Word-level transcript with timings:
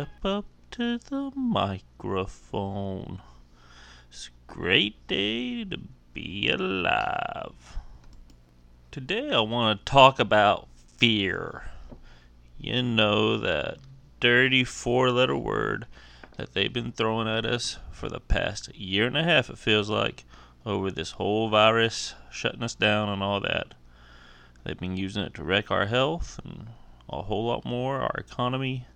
Step 0.00 0.24
Up 0.24 0.46
to 0.70 0.96
the 0.96 1.30
Microphone. 1.36 3.20
It's 4.08 4.28
a 4.28 4.50
great 4.50 5.06
day 5.06 5.62
to 5.66 5.78
be 6.14 6.48
alive. 6.48 7.76
Today 8.90 9.30
I 9.30 9.40
want 9.40 9.84
to 9.84 9.84
talk 9.84 10.18
about 10.18 10.68
fear. 10.96 11.64
You 12.56 12.82
know 12.82 13.36
that 13.36 13.76
dirty 14.20 14.64
four 14.64 15.10
letter 15.10 15.36
word 15.36 15.84
that 16.38 16.54
they've 16.54 16.72
been 16.72 16.92
throwing 16.92 17.28
at 17.28 17.44
us 17.44 17.76
for 17.92 18.08
the 18.08 18.20
past 18.20 18.74
year 18.74 19.06
and 19.06 19.18
a 19.18 19.22
half, 19.22 19.50
it 19.50 19.58
feels 19.58 19.90
like, 19.90 20.24
over 20.64 20.90
this 20.90 21.10
whole 21.10 21.50
virus 21.50 22.14
shutting 22.30 22.62
us 22.62 22.74
down 22.74 23.10
and 23.10 23.22
all 23.22 23.40
that. 23.40 23.74
They've 24.64 24.80
been 24.80 24.96
using 24.96 25.24
it 25.24 25.34
to 25.34 25.44
wreck 25.44 25.70
our 25.70 25.84
health 25.84 26.40
and 26.42 26.68
a 27.06 27.20
whole 27.20 27.44
lot 27.48 27.66
more. 27.66 28.00
Our 28.00 28.14
economy, 28.16 28.86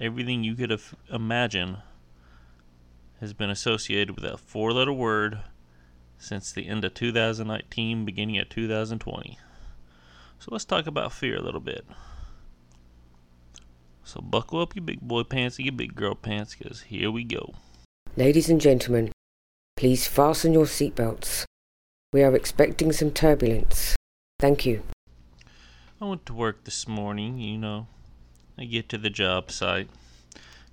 everything 0.00 0.44
you 0.44 0.54
could 0.54 0.70
have 0.70 0.94
imagined, 1.12 1.78
has 3.20 3.32
been 3.32 3.50
associated 3.50 4.14
with 4.14 4.24
that 4.24 4.38
four 4.38 4.72
letter 4.72 4.92
word 4.92 5.40
since 6.18 6.52
the 6.52 6.68
end 6.68 6.84
of 6.84 6.94
2019, 6.94 8.04
beginning 8.04 8.38
of 8.38 8.48
2020. 8.48 9.38
So 10.38 10.48
let's 10.50 10.64
talk 10.64 10.86
about 10.86 11.12
fear 11.12 11.36
a 11.36 11.42
little 11.42 11.60
bit. 11.60 11.84
So 14.04 14.20
buckle 14.20 14.60
up 14.60 14.74
your 14.74 14.84
big 14.84 15.00
boy 15.00 15.24
pants 15.24 15.58
and 15.58 15.66
your 15.66 15.74
big 15.74 15.94
girl 15.94 16.14
pants, 16.14 16.54
because 16.54 16.82
here 16.82 17.10
we 17.10 17.24
go. 17.24 17.54
Ladies 18.16 18.48
and 18.48 18.60
gentlemen, 18.60 19.12
please 19.76 20.06
fasten 20.06 20.52
your 20.52 20.64
seatbelts. 20.64 21.44
We 22.12 22.22
are 22.22 22.34
expecting 22.34 22.92
some 22.92 23.10
turbulence. 23.10 23.96
Thank 24.38 24.64
you. 24.64 24.82
I 26.00 26.04
went 26.04 26.24
to 26.26 26.34
work 26.34 26.64
this 26.64 26.88
morning, 26.88 27.38
you 27.38 27.58
know. 27.58 27.88
I 28.58 28.64
get 28.64 28.88
to 28.88 28.98
the 28.98 29.10
job 29.10 29.52
site, 29.52 29.88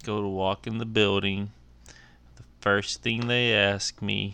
go 0.03 0.22
to 0.22 0.28
walk 0.28 0.66
in 0.66 0.80
the 0.80 0.86
building. 0.86 1.52
The 2.36 2.44
first 2.59 3.03
thing 3.03 3.28
they 3.28 3.53
ask 3.53 4.02
me 4.02 4.33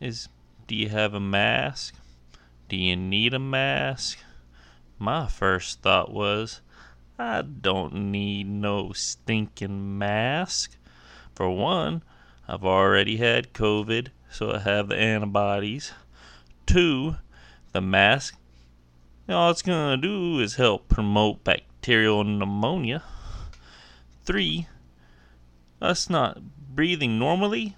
is, 0.00 0.28
Do 0.68 0.76
you 0.76 0.88
have 0.88 1.12
a 1.12 1.20
mask? 1.20 1.94
Do 2.68 2.76
you 2.76 2.94
need 2.94 3.34
a 3.34 3.40
mask? 3.40 4.18
My 4.98 5.26
first 5.26 5.82
thought 5.82 6.12
was, 6.12 6.60
I 7.18 7.42
don't 7.42 8.12
need 8.12 8.46
no 8.46 8.92
stinking 8.92 9.98
mask. 9.98 10.76
For 11.34 11.50
one, 11.50 12.02
I've 12.46 12.64
already 12.64 13.16
had 13.16 13.52
COVID, 13.52 14.08
so 14.30 14.52
I 14.52 14.60
have 14.60 14.88
the 14.88 14.96
antibodies. 14.96 15.92
Two, 16.66 17.16
the 17.72 17.80
mask 17.80 18.36
all 19.28 19.50
it's 19.50 19.62
going 19.62 20.00
to 20.00 20.06
do 20.06 20.40
is 20.40 20.56
help 20.56 20.88
promote 20.88 21.44
bacterial 21.82 22.22
pneumonia. 22.22 23.02
Three, 24.24 24.68
us 25.80 26.08
not 26.08 26.40
breathing 26.76 27.18
normally, 27.18 27.74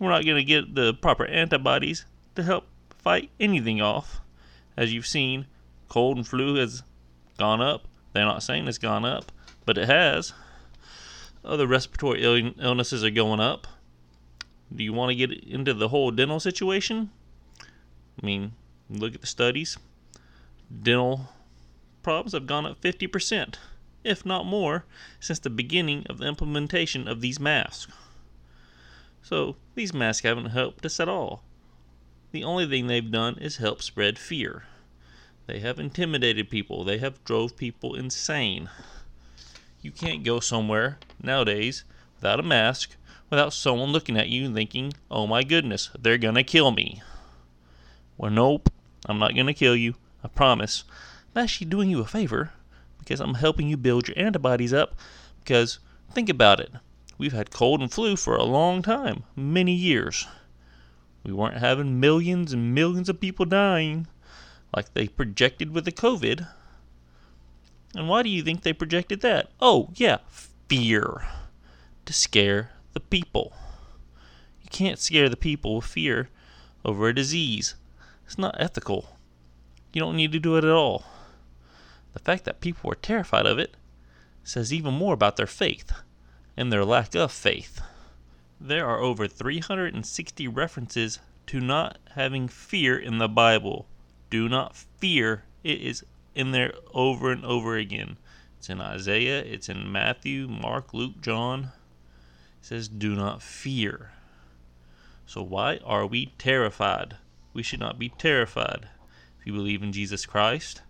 we're 0.00 0.08
not 0.08 0.24
going 0.24 0.38
to 0.38 0.42
get 0.42 0.74
the 0.74 0.94
proper 0.94 1.26
antibodies 1.26 2.06
to 2.36 2.42
help 2.42 2.64
fight 2.96 3.28
anything 3.38 3.82
off. 3.82 4.22
As 4.78 4.94
you've 4.94 5.06
seen, 5.06 5.44
cold 5.90 6.16
and 6.16 6.26
flu 6.26 6.54
has 6.54 6.82
gone 7.36 7.60
up. 7.60 7.84
They're 8.14 8.24
not 8.24 8.42
saying 8.42 8.66
it's 8.66 8.78
gone 8.78 9.04
up, 9.04 9.30
but 9.66 9.76
it 9.76 9.88
has. 9.88 10.32
Other 11.44 11.66
respiratory 11.66 12.22
Ill- 12.22 12.54
illnesses 12.58 13.04
are 13.04 13.10
going 13.10 13.40
up. 13.40 13.66
Do 14.74 14.82
you 14.82 14.94
want 14.94 15.10
to 15.10 15.26
get 15.26 15.44
into 15.44 15.74
the 15.74 15.88
whole 15.88 16.12
dental 16.12 16.40
situation? 16.40 17.10
I 17.60 18.24
mean, 18.24 18.52
look 18.88 19.14
at 19.14 19.20
the 19.20 19.26
studies 19.26 19.76
dental 20.82 21.28
problems 22.06 22.34
have 22.34 22.46
gone 22.46 22.64
up 22.64 22.80
50%, 22.80 23.56
if 24.04 24.24
not 24.24 24.46
more, 24.46 24.84
since 25.18 25.40
the 25.40 25.50
beginning 25.50 26.06
of 26.08 26.18
the 26.18 26.24
implementation 26.24 27.08
of 27.08 27.20
these 27.20 27.40
masks. 27.40 27.92
So, 29.24 29.56
these 29.74 29.92
masks 29.92 30.22
haven't 30.22 30.50
helped 30.50 30.86
us 30.86 31.00
at 31.00 31.08
all. 31.08 31.42
The 32.30 32.44
only 32.44 32.64
thing 32.64 32.86
they've 32.86 33.10
done 33.10 33.38
is 33.38 33.56
help 33.56 33.82
spread 33.82 34.20
fear. 34.20 34.66
They 35.48 35.58
have 35.58 35.80
intimidated 35.80 36.48
people, 36.48 36.84
they 36.84 36.98
have 36.98 37.24
drove 37.24 37.56
people 37.56 37.96
insane. 37.96 38.70
You 39.82 39.90
can't 39.90 40.22
go 40.22 40.38
somewhere 40.38 41.00
nowadays 41.20 41.82
without 42.14 42.38
a 42.38 42.44
mask, 42.44 42.94
without 43.30 43.52
someone 43.52 43.90
looking 43.90 44.16
at 44.16 44.28
you 44.28 44.44
and 44.46 44.54
thinking, 44.54 44.92
oh 45.10 45.26
my 45.26 45.42
goodness, 45.42 45.90
they're 45.98 46.18
gonna 46.18 46.44
kill 46.44 46.70
me. 46.70 47.02
Well, 48.16 48.30
nope, 48.30 48.70
I'm 49.06 49.18
not 49.18 49.34
gonna 49.34 49.52
kill 49.52 49.74
you. 49.74 49.96
I 50.22 50.28
promise. 50.28 50.84
I'm 51.36 51.42
actually 51.42 51.66
doing 51.66 51.90
you 51.90 52.00
a 52.00 52.06
favor 52.06 52.52
because 52.98 53.20
I'm 53.20 53.34
helping 53.34 53.68
you 53.68 53.76
build 53.76 54.08
your 54.08 54.18
antibodies 54.18 54.72
up. 54.72 54.94
Because 55.40 55.80
think 56.10 56.30
about 56.30 56.60
it. 56.60 56.72
We've 57.18 57.34
had 57.34 57.50
cold 57.50 57.82
and 57.82 57.92
flu 57.92 58.16
for 58.16 58.36
a 58.36 58.42
long 58.42 58.80
time, 58.80 59.24
many 59.36 59.72
years. 59.72 60.26
We 61.24 61.34
weren't 61.34 61.58
having 61.58 62.00
millions 62.00 62.54
and 62.54 62.74
millions 62.74 63.10
of 63.10 63.20
people 63.20 63.44
dying 63.44 64.06
like 64.74 64.94
they 64.94 65.08
projected 65.08 65.74
with 65.74 65.84
the 65.84 65.92
COVID. 65.92 66.48
And 67.94 68.08
why 68.08 68.22
do 68.22 68.30
you 68.30 68.42
think 68.42 68.62
they 68.62 68.72
projected 68.72 69.20
that? 69.20 69.50
Oh, 69.60 69.90
yeah, 69.94 70.18
fear. 70.68 71.26
To 72.06 72.14
scare 72.14 72.70
the 72.94 73.00
people. 73.00 73.52
You 74.62 74.70
can't 74.70 74.98
scare 74.98 75.28
the 75.28 75.36
people 75.36 75.76
with 75.76 75.84
fear 75.84 76.30
over 76.82 77.08
a 77.08 77.14
disease. 77.14 77.74
It's 78.24 78.38
not 78.38 78.56
ethical. 78.58 79.18
You 79.92 80.00
don't 80.00 80.16
need 80.16 80.32
to 80.32 80.38
do 80.38 80.56
it 80.56 80.64
at 80.64 80.70
all. 80.70 81.04
The 82.16 82.22
fact 82.22 82.44
that 82.44 82.62
people 82.62 82.88
were 82.88 82.94
terrified 82.94 83.44
of 83.44 83.58
it 83.58 83.76
says 84.42 84.72
even 84.72 84.94
more 84.94 85.12
about 85.12 85.36
their 85.36 85.46
faith 85.46 85.92
and 86.56 86.72
their 86.72 86.82
lack 86.82 87.14
of 87.14 87.30
faith. 87.30 87.82
There 88.58 88.86
are 88.86 89.00
over 89.00 89.28
360 89.28 90.48
references 90.48 91.18
to 91.48 91.60
not 91.60 91.98
having 92.12 92.48
fear 92.48 92.98
in 92.98 93.18
the 93.18 93.28
Bible. 93.28 93.86
Do 94.30 94.48
not 94.48 94.74
fear. 94.74 95.44
It 95.62 95.82
is 95.82 96.06
in 96.34 96.52
there 96.52 96.72
over 96.94 97.30
and 97.30 97.44
over 97.44 97.76
again. 97.76 98.16
It's 98.56 98.70
in 98.70 98.80
Isaiah, 98.80 99.42
it's 99.42 99.68
in 99.68 99.92
Matthew, 99.92 100.48
Mark, 100.48 100.94
Luke, 100.94 101.20
John. 101.20 101.64
It 101.64 102.66
says, 102.66 102.88
Do 102.88 103.14
not 103.14 103.42
fear. 103.42 104.12
So, 105.26 105.42
why 105.42 105.80
are 105.84 106.06
we 106.06 106.32
terrified? 106.38 107.18
We 107.52 107.62
should 107.62 107.80
not 107.80 107.98
be 107.98 108.08
terrified 108.08 108.88
If 109.38 109.46
you 109.46 109.52
believe 109.52 109.82
in 109.82 109.92
Jesus 109.92 110.24
Christ, 110.24 110.80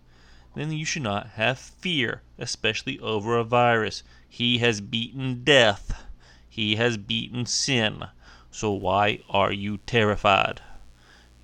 then 0.57 0.71
you 0.71 0.85
should 0.85 1.03
not 1.03 1.27
have 1.35 1.59
fear, 1.59 2.21
especially 2.37 2.99
over 2.99 3.37
a 3.37 3.43
virus. 3.43 4.03
He 4.27 4.57
has 4.59 4.81
beaten 4.81 5.43
death, 5.43 6.03
He 6.49 6.75
has 6.75 6.97
beaten 6.97 7.45
sin. 7.45 8.05
So 8.49 8.71
why 8.71 9.19
are 9.29 9.51
you 9.51 9.77
terrified? 9.85 10.61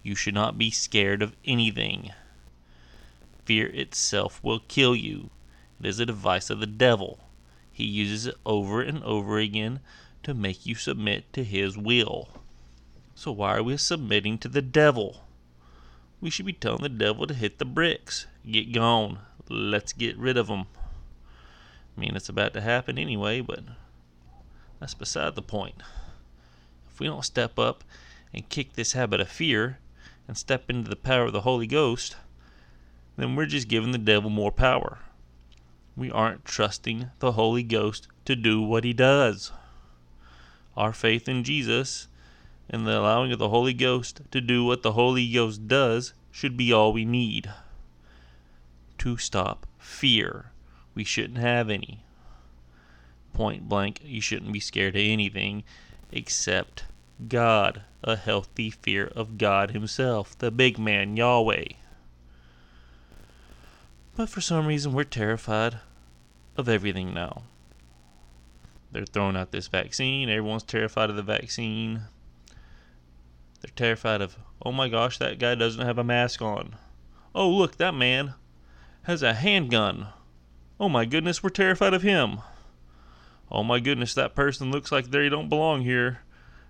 You 0.01 0.15
should 0.15 0.33
not 0.33 0.57
be 0.57 0.71
scared 0.71 1.21
of 1.21 1.35
anything. 1.45 2.11
Fear 3.45 3.67
itself 3.67 4.43
will 4.43 4.59
kill 4.59 4.95
you. 4.95 5.29
It 5.79 5.87
is 5.87 5.99
a 5.99 6.05
device 6.05 6.49
of 6.49 6.59
the 6.59 6.65
devil. 6.65 7.19
He 7.71 7.83
uses 7.83 8.25
it 8.25 8.35
over 8.45 8.81
and 8.81 9.03
over 9.03 9.37
again 9.37 9.79
to 10.23 10.33
make 10.33 10.65
you 10.65 10.75
submit 10.75 11.31
to 11.33 11.43
his 11.43 11.77
will. 11.77 12.29
So 13.15 13.31
why 13.31 13.57
are 13.57 13.63
we 13.63 13.77
submitting 13.77 14.37
to 14.39 14.47
the 14.47 14.61
devil? 14.61 15.25
We 16.19 16.29
should 16.29 16.45
be 16.45 16.53
telling 16.53 16.83
the 16.83 16.89
devil 16.89 17.27
to 17.27 17.33
hit 17.33 17.59
the 17.59 17.65
bricks. 17.65 18.27
Get 18.49 18.73
gone. 18.73 19.19
Let's 19.49 19.93
get 19.93 20.17
rid 20.17 20.37
of 20.37 20.47
them. 20.47 20.65
I 21.95 22.01
mean, 22.01 22.15
it's 22.15 22.29
about 22.29 22.53
to 22.53 22.61
happen 22.61 22.97
anyway, 22.97 23.41
but 23.41 23.61
that's 24.79 24.93
beside 24.93 25.35
the 25.35 25.41
point. 25.41 25.75
If 26.91 26.99
we 26.99 27.07
don't 27.07 27.23
step 27.23 27.57
up 27.57 27.83
and 28.33 28.49
kick 28.49 28.73
this 28.73 28.93
habit 28.93 29.21
of 29.21 29.29
fear 29.29 29.79
and 30.27 30.37
step 30.37 30.69
into 30.69 30.89
the 30.89 30.95
power 30.95 31.25
of 31.25 31.33
the 31.33 31.41
Holy 31.41 31.67
Ghost, 31.67 32.17
then 33.15 33.35
we're 33.35 33.45
just 33.45 33.67
giving 33.67 33.91
the 33.91 33.97
devil 33.97 34.29
more 34.29 34.51
power. 34.51 34.99
We 35.95 36.11
aren't 36.11 36.45
trusting 36.45 37.11
the 37.19 37.33
Holy 37.33 37.63
Ghost 37.63 38.07
to 38.25 38.35
do 38.35 38.61
what 38.61 38.83
he 38.83 38.93
does. 38.93 39.51
Our 40.75 40.91
faith 40.91 41.29
in 41.29 41.43
Jesus 41.43 42.07
and 42.69 42.87
the 42.87 42.99
allowing 42.99 43.31
of 43.31 43.39
the 43.39 43.49
Holy 43.49 43.73
Ghost 43.73 44.21
to 44.31 44.41
do 44.41 44.65
what 44.65 44.81
the 44.81 44.93
Holy 44.93 45.31
Ghost 45.31 45.67
does 45.67 46.13
should 46.31 46.57
be 46.57 46.73
all 46.73 46.91
we 46.91 47.05
need. 47.05 47.51
To 49.03 49.17
stop 49.17 49.67
fear. 49.79 50.53
We 50.95 51.03
shouldn't 51.03 51.37
have 51.37 51.69
any. 51.69 52.05
Point 53.33 53.67
blank, 53.67 53.99
you 54.01 54.21
shouldn't 54.21 54.53
be 54.53 54.61
scared 54.61 54.95
of 54.95 55.01
anything 55.01 55.65
except 56.13 56.85
God, 57.27 57.81
a 58.01 58.15
healthy 58.15 58.69
fear 58.69 59.11
of 59.13 59.37
God 59.37 59.71
Himself, 59.71 60.37
the 60.37 60.51
big 60.51 60.79
man, 60.79 61.17
Yahweh. 61.17 61.65
But 64.15 64.29
for 64.29 64.39
some 64.39 64.67
reason, 64.67 64.93
we're 64.93 65.03
terrified 65.03 65.79
of 66.55 66.69
everything 66.69 67.13
now. 67.13 67.43
They're 68.93 69.05
throwing 69.05 69.35
out 69.35 69.51
this 69.51 69.67
vaccine. 69.67 70.29
Everyone's 70.29 70.63
terrified 70.63 71.09
of 71.09 71.17
the 71.17 71.23
vaccine. 71.23 72.03
They're 73.59 73.73
terrified 73.75 74.21
of, 74.21 74.37
oh 74.65 74.71
my 74.71 74.87
gosh, 74.87 75.17
that 75.17 75.39
guy 75.39 75.55
doesn't 75.55 75.85
have 75.85 75.97
a 75.97 76.05
mask 76.05 76.41
on. 76.41 76.77
Oh, 77.35 77.49
look, 77.49 77.75
that 77.75 77.93
man 77.93 78.35
has 79.03 79.21
a 79.21 79.33
handgun. 79.33 80.07
Oh 80.79 80.89
my 80.89 81.05
goodness, 81.05 81.43
we're 81.43 81.49
terrified 81.49 81.93
of 81.93 82.01
him. 82.01 82.39
Oh 83.51 83.63
my 83.63 83.79
goodness, 83.79 84.13
that 84.13 84.35
person 84.35 84.71
looks 84.71 84.91
like 84.91 85.11
they 85.11 85.29
don't 85.29 85.49
belong 85.49 85.81
here. 85.81 86.19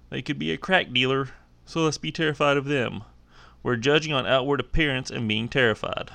They 0.10 0.22
could 0.22 0.38
be 0.38 0.52
a 0.52 0.58
crack 0.58 0.92
dealer, 0.92 1.30
so 1.66 1.82
let's 1.82 1.98
be 1.98 2.12
terrified 2.12 2.58
of 2.58 2.66
them. 2.66 3.04
We're 3.62 3.78
judging 3.78 4.14
on 4.14 4.28
outward 4.28 4.60
appearance 4.60 5.10
and 5.10 5.28
being 5.28 5.48
terrified. 5.48 6.12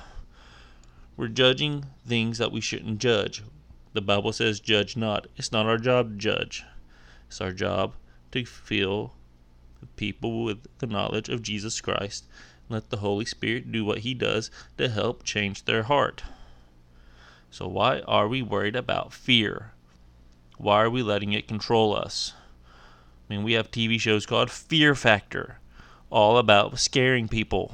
We're 1.17 1.27
judging 1.29 1.85
things 2.05 2.37
that 2.37 2.51
we 2.51 2.61
shouldn't 2.61 2.99
judge. 2.99 3.43
The 3.93 4.01
Bible 4.01 4.31
says, 4.31 4.59
judge 4.59 4.95
not. 4.95 5.27
It's 5.35 5.51
not 5.51 5.65
our 5.65 5.77
job 5.77 6.11
to 6.11 6.17
judge, 6.17 6.63
it's 7.27 7.41
our 7.41 7.51
job 7.51 7.95
to 8.31 8.45
fill 8.45 9.13
people 9.95 10.43
with 10.43 10.67
the 10.77 10.87
knowledge 10.87 11.29
of 11.29 11.41
Jesus 11.41 11.81
Christ. 11.81 12.25
Let 12.69 12.91
the 12.91 12.97
Holy 12.97 13.25
Spirit 13.25 13.71
do 13.71 13.83
what 13.83 13.99
He 13.99 14.13
does 14.13 14.51
to 14.77 14.89
help 14.89 15.23
change 15.23 15.65
their 15.65 15.83
heart. 15.83 16.23
So, 17.49 17.67
why 17.67 18.01
are 18.01 18.27
we 18.27 18.43
worried 18.43 18.75
about 18.75 19.11
fear? 19.11 19.71
Why 20.57 20.83
are 20.83 20.89
we 20.89 21.01
letting 21.01 21.33
it 21.33 21.47
control 21.47 21.95
us? 21.95 22.33
I 23.27 23.33
mean, 23.33 23.43
we 23.43 23.53
have 23.53 23.71
TV 23.71 23.99
shows 23.99 24.27
called 24.27 24.51
Fear 24.51 24.93
Factor, 24.93 25.59
all 26.11 26.37
about 26.37 26.77
scaring 26.77 27.27
people. 27.27 27.73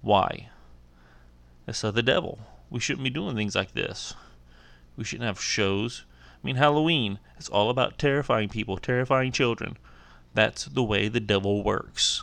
Why? 0.00 0.48
It's 1.66 1.84
of 1.84 1.94
the 1.94 2.02
devil. 2.02 2.38
We 2.70 2.80
shouldn't 2.80 3.04
be 3.04 3.10
doing 3.10 3.36
things 3.36 3.54
like 3.54 3.72
this. 3.72 4.14
We 4.96 5.04
shouldn't 5.04 5.26
have 5.26 5.40
shows. 5.40 6.04
I 6.42 6.46
mean, 6.46 6.56
Halloween, 6.56 7.18
it's 7.36 7.48
all 7.50 7.68
about 7.68 7.98
terrifying 7.98 8.48
people, 8.48 8.78
terrifying 8.78 9.30
children. 9.30 9.76
That's 10.32 10.64
the 10.64 10.82
way 10.82 11.08
the 11.08 11.20
devil 11.20 11.62
works. 11.62 12.22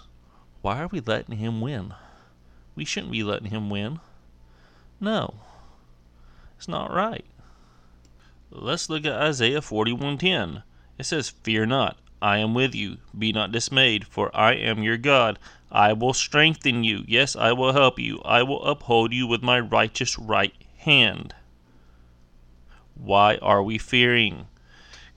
Why 0.61 0.81
are 0.81 0.87
we 0.87 0.99
letting 0.99 1.37
him 1.37 1.61
win? 1.61 1.93
We 2.75 2.85
shouldn't 2.85 3.11
be 3.11 3.23
letting 3.23 3.49
him 3.49 3.69
win. 3.69 3.99
No. 4.99 5.35
It's 6.57 6.67
not 6.67 6.93
right. 6.93 7.25
Let's 8.51 8.89
look 8.89 9.05
at 9.05 9.13
Isaiah 9.13 9.61
41:10. 9.61 10.63
It 10.97 11.05
says, 11.05 11.29
"Fear 11.29 11.67
not, 11.67 11.97
I 12.21 12.39
am 12.39 12.53
with 12.53 12.75
you. 12.75 12.97
Be 13.17 13.31
not 13.31 13.51
dismayed, 13.51 14.05
for 14.07 14.35
I 14.35 14.53
am 14.53 14.83
your 14.83 14.97
God. 14.97 15.39
I 15.71 15.93
will 15.93 16.13
strengthen 16.13 16.83
you. 16.83 17.05
Yes, 17.07 17.35
I 17.35 17.53
will 17.53 17.73
help 17.73 17.99
you. 17.99 18.21
I 18.25 18.43
will 18.43 18.63
uphold 18.65 19.13
you 19.13 19.27
with 19.27 19.41
my 19.41 19.59
righteous 19.59 20.17
right 20.19 20.53
hand." 20.77 21.35
Why 22.95 23.37
are 23.37 23.63
we 23.63 23.77
fearing? 23.77 24.47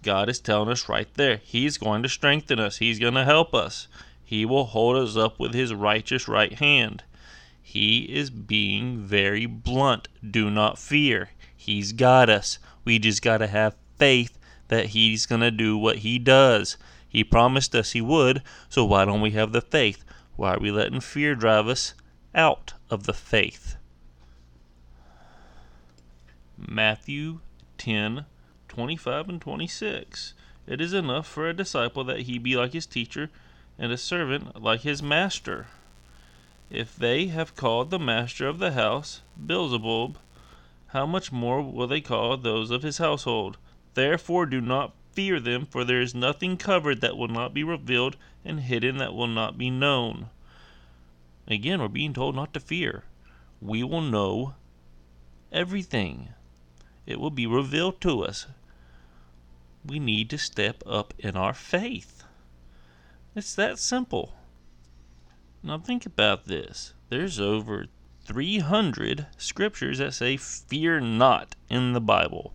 God 0.03 0.29
is 0.29 0.39
telling 0.39 0.69
us 0.69 0.89
right 0.89 1.13
there. 1.15 1.39
He's 1.39 1.79
going 1.79 2.03
to 2.05 2.09
strengthen 2.09 2.61
us. 2.61 2.79
He's 2.79 3.01
going 3.01 3.15
to 3.15 3.25
help 3.25 3.55
us. 3.55 3.89
He 4.25 4.45
will 4.45 4.67
hold 4.67 4.97
us 4.97 5.17
up 5.17 5.39
with 5.39 5.55
his 5.55 5.75
righteous 5.75 6.29
right 6.29 6.53
hand. 6.55 7.05
He 7.61 8.01
is 8.03 8.31
being 8.31 8.99
very 8.99 9.47
blunt. 9.47 10.09
Do 10.29 10.51
not 10.51 10.79
fear. 10.79 11.31
He's 11.57 11.93
got 11.93 12.29
us. 12.29 12.59
We 12.85 12.99
just 12.99 13.23
got 13.23 13.39
to 13.39 13.47
have 13.47 13.77
faith 13.97 14.37
that 14.69 14.87
He's 14.87 15.27
going 15.27 15.43
to 15.43 15.51
do 15.51 15.79
what 15.79 15.99
He 15.99 16.19
does. 16.19 16.77
He 17.09 17.23
promised 17.23 17.75
us 17.75 17.93
He 17.93 18.01
would, 18.01 18.43
so 18.69 18.85
why 18.85 19.05
don't 19.05 19.21
we 19.21 19.31
have 19.33 19.53
the 19.53 19.61
faith? 19.61 20.05
Why 20.37 20.55
are 20.55 20.59
we 20.59 20.71
letting 20.71 21.01
fear 21.01 21.35
drive 21.35 21.69
us 21.69 21.95
out 22.35 22.75
of 22.91 23.05
the 23.05 23.13
faith? 23.13 23.77
Matthew 26.57 27.41
10 27.79 28.25
25 28.69 29.29
and 29.29 29.41
26. 29.41 30.35
It 30.67 30.81
is 30.81 30.95
enough 30.95 31.27
for 31.27 31.49
a 31.49 31.55
disciple 31.55 32.05
that 32.05 32.23
he 32.23 32.39
be 32.39 32.57
like 32.57 32.73
his 32.73 32.87
teacher, 32.87 33.31
and 33.83 33.91
a 33.91 33.99
servant 33.99 34.63
like 34.63 34.83
his 34.83 35.03
master. 35.03 35.67
If 36.71 36.95
they 36.95 37.27
have 37.27 37.57
called 37.57 37.91
the 37.91 37.99
master 37.99 38.47
of 38.47 38.61
the 38.61 38.71
house 38.71 39.23
Beelzebub, 39.45 40.19
how 40.87 41.05
much 41.05 41.33
more 41.33 41.61
will 41.61 41.89
they 41.89 42.01
call 42.01 42.37
those 42.37 42.71
of 42.71 42.85
his 42.85 42.99
household? 42.99 43.57
Therefore 43.95 44.47
do 44.47 44.61
not 44.61 44.95
fear 45.11 45.41
them, 45.41 45.67
for 45.67 45.83
there 45.83 46.01
is 46.01 46.15
nothing 46.15 46.57
covered 46.57 47.01
that 47.01 47.17
will 47.17 47.27
not 47.27 47.53
be 47.53 47.65
revealed, 47.65 48.17
and 48.45 48.61
hidden 48.61 48.99
that 48.99 49.15
will 49.15 49.27
not 49.27 49.59
be 49.59 49.69
known. 49.69 50.31
Again, 51.49 51.81
we're 51.81 51.89
being 51.89 52.15
told 52.15 52.37
not 52.37 52.55
to 52.55 52.61
fear. 52.61 53.03
We 53.61 53.83
will 53.83 54.01
know 54.01 54.55
everything, 55.51 56.29
it 57.05 57.19
will 57.19 57.31
be 57.31 57.49
revealed 57.49 58.01
to 58.03 58.23
us. 58.23 58.47
We 59.85 59.99
need 59.99 60.31
to 60.31 60.39
step 60.39 60.85
up 60.87 61.13
in 61.19 61.37
our 61.37 61.53
faith. 61.53 62.22
It's 63.35 63.55
that 63.55 63.79
simple. 63.79 64.35
Now 65.63 65.79
think 65.79 66.05
about 66.05 66.45
this. 66.45 66.93
There's 67.09 67.41
over 67.41 67.87
300 68.25 69.27
scriptures 69.39 69.99
that 69.99 70.13
say 70.13 70.37
fear 70.37 71.01
not 71.01 71.57
in 71.71 71.95
the 71.95 72.01
Bible. 72.01 72.53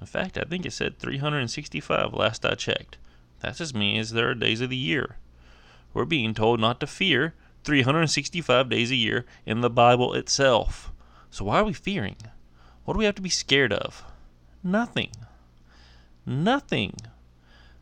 In 0.00 0.06
fact, 0.06 0.36
I 0.36 0.42
think 0.42 0.66
it 0.66 0.72
said 0.72 0.98
365 0.98 2.12
last 2.12 2.44
I 2.44 2.54
checked. 2.54 2.98
That's 3.40 3.60
as 3.60 3.72
many 3.72 3.98
as 3.98 4.10
there 4.10 4.28
are 4.30 4.34
days 4.34 4.60
of 4.60 4.68
the 4.68 4.76
year. 4.76 5.16
We're 5.94 6.04
being 6.04 6.34
told 6.34 6.60
not 6.60 6.78
to 6.80 6.86
fear 6.86 7.34
365 7.64 8.68
days 8.68 8.90
a 8.90 8.96
year 8.96 9.24
in 9.46 9.60
the 9.60 9.70
Bible 9.70 10.12
itself. 10.12 10.92
So 11.30 11.46
why 11.46 11.60
are 11.60 11.64
we 11.64 11.72
fearing? 11.72 12.16
What 12.84 12.94
do 12.94 12.98
we 12.98 13.04
have 13.06 13.14
to 13.14 13.22
be 13.22 13.30
scared 13.30 13.72
of? 13.72 14.02
Nothing. 14.62 15.12
Nothing. 16.26 16.96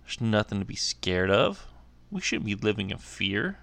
There's 0.05 0.21
nothing 0.21 0.61
to 0.61 0.65
be 0.65 0.77
scared 0.77 1.31
of. 1.31 1.67
We 2.11 2.21
shouldn't 2.21 2.47
be 2.47 2.55
living 2.55 2.91
in 2.91 2.99
fear. 2.99 3.59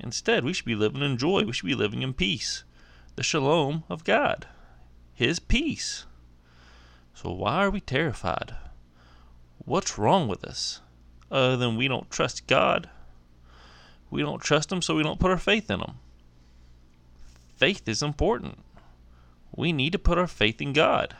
Instead, 0.00 0.44
we 0.44 0.52
should 0.52 0.64
be 0.64 0.74
living 0.74 1.02
in 1.02 1.18
joy. 1.18 1.44
We 1.44 1.52
should 1.52 1.66
be 1.66 1.74
living 1.74 2.02
in 2.02 2.14
peace. 2.14 2.64
The 3.16 3.22
shalom 3.22 3.84
of 3.88 4.04
God. 4.04 4.46
His 5.14 5.38
peace. 5.38 6.06
So 7.14 7.32
why 7.32 7.64
are 7.64 7.70
we 7.70 7.80
terrified? 7.80 8.54
What's 9.64 9.98
wrong 9.98 10.28
with 10.28 10.44
us? 10.44 10.80
Other 11.30 11.56
than 11.56 11.76
we 11.76 11.88
don't 11.88 12.10
trust 12.10 12.46
God. 12.46 12.88
We 14.10 14.22
don't 14.22 14.40
trust 14.40 14.72
Him, 14.72 14.80
so 14.80 14.94
we 14.94 15.02
don't 15.02 15.20
put 15.20 15.30
our 15.30 15.36
faith 15.36 15.70
in 15.70 15.80
Him. 15.80 15.96
Faith 17.56 17.88
is 17.88 18.02
important. 18.02 18.58
We 19.54 19.72
need 19.72 19.92
to 19.92 19.98
put 19.98 20.16
our 20.16 20.28
faith 20.28 20.62
in 20.62 20.72
God. 20.72 21.16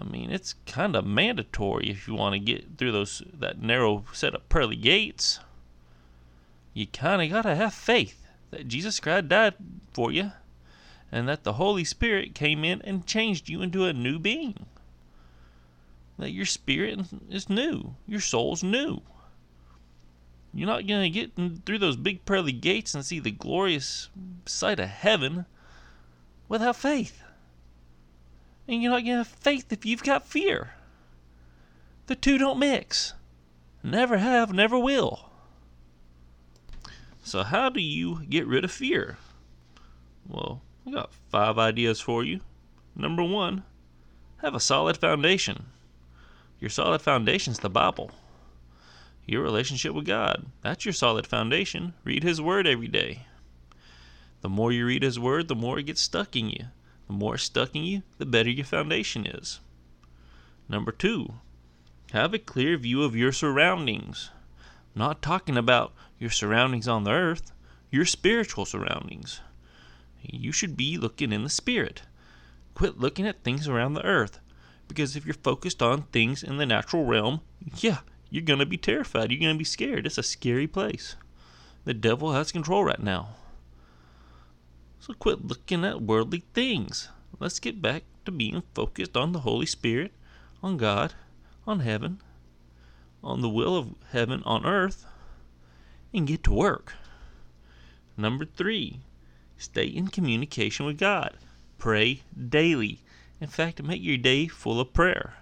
I 0.00 0.04
mean, 0.04 0.30
it's 0.30 0.54
kind 0.66 0.96
of 0.96 1.04
mandatory 1.04 1.90
if 1.90 2.08
you 2.08 2.14
want 2.14 2.32
to 2.32 2.38
get 2.38 2.78
through 2.78 2.92
those 2.92 3.22
that 3.38 3.60
narrow 3.60 4.04
set 4.12 4.34
of 4.34 4.48
pearly 4.48 4.76
gates 4.76 5.40
you 6.72 6.86
kind 6.86 7.22
of 7.22 7.30
got 7.30 7.42
to 7.42 7.54
have 7.54 7.74
faith 7.74 8.26
that 8.50 8.68
Jesus 8.68 9.00
Christ 9.00 9.28
died 9.28 9.54
for 9.92 10.12
you 10.12 10.32
and 11.10 11.28
that 11.28 11.42
the 11.42 11.54
Holy 11.54 11.84
Spirit 11.84 12.34
came 12.34 12.64
in 12.64 12.80
and 12.82 13.06
changed 13.06 13.48
you 13.48 13.62
into 13.62 13.84
a 13.84 13.92
new 13.92 14.18
being. 14.18 14.66
That 16.18 16.30
your 16.30 16.46
spirit 16.46 17.00
is 17.28 17.48
new, 17.48 17.94
your 18.06 18.20
soul's 18.20 18.62
new. 18.62 19.02
You're 20.52 20.66
not 20.66 20.86
going 20.86 21.02
to 21.02 21.10
get 21.10 21.64
through 21.64 21.78
those 21.78 21.96
big 21.96 22.24
pearly 22.24 22.52
gates 22.52 22.94
and 22.94 23.04
see 23.04 23.20
the 23.20 23.30
glorious 23.30 24.08
sight 24.46 24.80
of 24.80 24.88
heaven 24.88 25.46
without 26.48 26.76
faith. 26.76 27.22
And 28.70 28.80
you're 28.80 28.92
not 28.92 28.98
going 28.98 29.06
to 29.06 29.16
have 29.16 29.26
faith 29.26 29.72
if 29.72 29.84
you've 29.84 30.04
got 30.04 30.28
fear. 30.28 30.74
The 32.06 32.14
two 32.14 32.38
don't 32.38 32.60
mix. 32.60 33.14
Never 33.82 34.18
have, 34.18 34.52
never 34.52 34.78
will. 34.78 35.28
So, 37.24 37.42
how 37.42 37.68
do 37.68 37.80
you 37.80 38.24
get 38.26 38.46
rid 38.46 38.64
of 38.64 38.70
fear? 38.70 39.18
Well, 40.24 40.62
I 40.86 40.92
got 40.92 41.12
five 41.30 41.58
ideas 41.58 42.00
for 42.00 42.22
you. 42.22 42.42
Number 42.94 43.24
one, 43.24 43.64
have 44.36 44.54
a 44.54 44.60
solid 44.60 44.96
foundation. 44.96 45.64
Your 46.60 46.70
solid 46.70 47.02
foundation 47.02 47.50
is 47.50 47.58
the 47.58 47.68
Bible. 47.68 48.12
Your 49.26 49.42
relationship 49.42 49.94
with 49.94 50.06
God. 50.06 50.46
That's 50.62 50.84
your 50.84 50.94
solid 50.94 51.26
foundation. 51.26 51.94
Read 52.04 52.22
His 52.22 52.40
Word 52.40 52.68
every 52.68 52.88
day. 52.88 53.26
The 54.42 54.48
more 54.48 54.70
you 54.70 54.86
read 54.86 55.02
His 55.02 55.18
Word, 55.18 55.48
the 55.48 55.56
more 55.56 55.80
it 55.80 55.86
gets 55.86 56.00
stuck 56.00 56.36
in 56.36 56.50
you. 56.50 56.66
The 57.10 57.16
more 57.16 57.34
it's 57.34 57.42
stuck 57.42 57.74
in 57.74 57.82
you, 57.82 58.04
the 58.18 58.24
better 58.24 58.50
your 58.50 58.64
foundation 58.64 59.26
is. 59.26 59.58
Number 60.68 60.92
two, 60.92 61.34
have 62.12 62.32
a 62.32 62.38
clear 62.38 62.76
view 62.76 63.02
of 63.02 63.16
your 63.16 63.32
surroundings. 63.32 64.30
I'm 64.94 65.00
not 65.00 65.20
talking 65.20 65.56
about 65.56 65.92
your 66.20 66.30
surroundings 66.30 66.86
on 66.86 67.02
the 67.02 67.10
earth, 67.10 67.50
your 67.90 68.04
spiritual 68.04 68.64
surroundings. 68.64 69.40
You 70.22 70.52
should 70.52 70.76
be 70.76 70.96
looking 70.96 71.32
in 71.32 71.42
the 71.42 71.50
spirit. 71.50 72.02
Quit 72.74 73.00
looking 73.00 73.26
at 73.26 73.42
things 73.42 73.66
around 73.66 73.94
the 73.94 74.04
earth. 74.04 74.38
Because 74.86 75.16
if 75.16 75.26
you're 75.26 75.34
focused 75.34 75.82
on 75.82 76.02
things 76.12 76.44
in 76.44 76.58
the 76.58 76.66
natural 76.66 77.06
realm, 77.06 77.40
yeah, 77.78 78.02
you're 78.30 78.44
going 78.44 78.60
to 78.60 78.66
be 78.66 78.78
terrified. 78.78 79.32
You're 79.32 79.40
going 79.40 79.56
to 79.56 79.58
be 79.58 79.64
scared. 79.64 80.06
It's 80.06 80.16
a 80.16 80.22
scary 80.22 80.68
place. 80.68 81.16
The 81.84 81.92
devil 81.92 82.34
has 82.34 82.52
control 82.52 82.84
right 82.84 83.02
now. 83.02 83.30
So 85.00 85.14
quit 85.14 85.46
looking 85.46 85.82
at 85.82 86.02
worldly 86.02 86.44
things. 86.52 87.08
Let's 87.38 87.58
get 87.58 87.80
back 87.80 88.04
to 88.26 88.30
being 88.30 88.62
focused 88.74 89.16
on 89.16 89.32
the 89.32 89.40
Holy 89.40 89.64
Spirit, 89.64 90.12
on 90.62 90.76
God, 90.76 91.14
on 91.66 91.80
heaven, 91.80 92.20
on 93.24 93.40
the 93.40 93.48
will 93.48 93.76
of 93.76 93.94
heaven 94.12 94.42
on 94.44 94.66
earth, 94.66 95.06
and 96.12 96.26
get 96.26 96.44
to 96.44 96.52
work. 96.52 96.92
Number 98.18 98.44
three, 98.44 99.00
stay 99.56 99.86
in 99.86 100.08
communication 100.08 100.84
with 100.84 100.98
God. 100.98 101.32
Pray 101.78 102.20
daily. 102.36 103.00
In 103.40 103.46
fact, 103.46 103.82
make 103.82 104.02
your 104.02 104.18
day 104.18 104.48
full 104.48 104.80
of 104.80 104.92
prayer. 104.92 105.38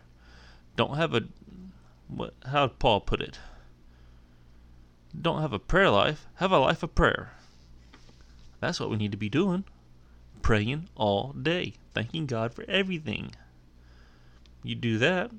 Don't 0.77 0.97
have 0.97 1.15
a 1.15 1.25
what 2.07 2.35
how 2.47 2.69
Paul 2.69 3.01
put 3.01 3.21
it? 3.21 3.41
Don't 5.21 5.43
have 5.43 5.53
a 5.53 5.59
prayer 5.59 5.91
life, 5.91 6.27
have 6.37 6.53
a 6.53 6.59
life 6.61 6.85
of 6.85 6.95
prayer. 6.95 7.33
That's 8.61 8.81
what 8.81 8.91
we 8.91 8.97
need 8.97 9.13
to 9.13 9.19
be 9.19 9.29
doing. 9.29 9.65
Praying 10.43 10.89
all 10.97 11.33
day, 11.33 11.75
thanking 11.95 12.27
God 12.27 12.55
for 12.55 12.65
everything. 12.69 13.33
You 14.63 14.75
do 14.75 14.99
that, 14.99 15.31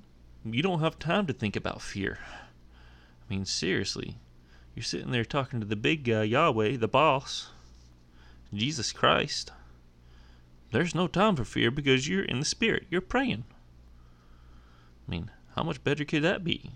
you 0.45 0.61
don't 0.61 0.79
have 0.79 0.99
time 0.99 1.27
to 1.27 1.33
think 1.33 1.55
about 1.55 1.81
fear. 1.81 2.19
I 2.23 3.33
mean, 3.33 3.45
seriously. 3.45 4.17
You're 4.75 4.83
sitting 4.83 5.11
there 5.11 5.25
talking 5.25 5.59
to 5.59 5.65
the 5.65 5.75
big 5.75 6.03
guy, 6.03 6.23
Yahweh, 6.23 6.77
the 6.77 6.87
boss, 6.87 7.49
Jesus 8.53 8.91
Christ. 8.91 9.51
There's 10.71 10.95
no 10.95 11.07
time 11.07 11.35
for 11.35 11.43
fear 11.43 11.71
because 11.71 12.07
you're 12.07 12.23
in 12.23 12.39
the 12.39 12.45
Spirit. 12.45 12.85
You're 12.89 13.01
praying. 13.01 13.43
I 15.07 15.11
mean, 15.11 15.31
how 15.55 15.63
much 15.63 15.83
better 15.83 16.05
could 16.05 16.23
that 16.23 16.43
be? 16.43 16.71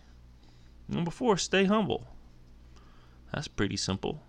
Number 0.87 1.11
four, 1.11 1.37
stay 1.37 1.65
humble. 1.65 2.07
That's 3.31 3.47
pretty 3.47 3.77
simple. 3.77 4.23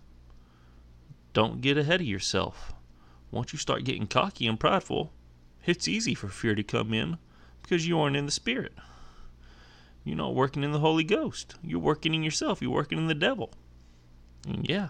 Don't 1.35 1.59
get 1.59 1.77
ahead 1.77 1.99
of 1.99 2.07
yourself. 2.07 2.73
Once 3.29 3.51
you 3.51 3.59
start 3.59 3.83
getting 3.83 4.07
cocky 4.07 4.47
and 4.47 4.57
prideful, 4.57 5.11
it's 5.65 5.85
easy 5.85 6.15
for 6.15 6.29
fear 6.29 6.55
to 6.55 6.63
come 6.63 6.93
in 6.93 7.17
because 7.61 7.85
you 7.85 7.99
aren't 7.99 8.15
in 8.15 8.25
the 8.25 8.31
Spirit. 8.31 8.71
You're 10.05 10.15
not 10.15 10.33
working 10.33 10.63
in 10.63 10.71
the 10.71 10.79
Holy 10.79 11.03
Ghost. 11.03 11.55
You're 11.61 11.81
working 11.81 12.13
in 12.13 12.23
yourself. 12.23 12.61
You're 12.61 12.71
working 12.71 12.97
in 12.97 13.07
the 13.07 13.13
devil. 13.13 13.51
And 14.47 14.65
yeah, 14.69 14.89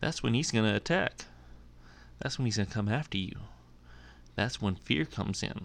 that's 0.00 0.22
when 0.22 0.34
he's 0.34 0.50
going 0.50 0.66
to 0.66 0.76
attack. 0.76 1.24
That's 2.18 2.38
when 2.38 2.44
he's 2.44 2.58
going 2.58 2.66
to 2.66 2.74
come 2.74 2.90
after 2.90 3.16
you. 3.16 3.36
That's 4.34 4.60
when 4.60 4.74
fear 4.74 5.06
comes 5.06 5.42
in. 5.42 5.64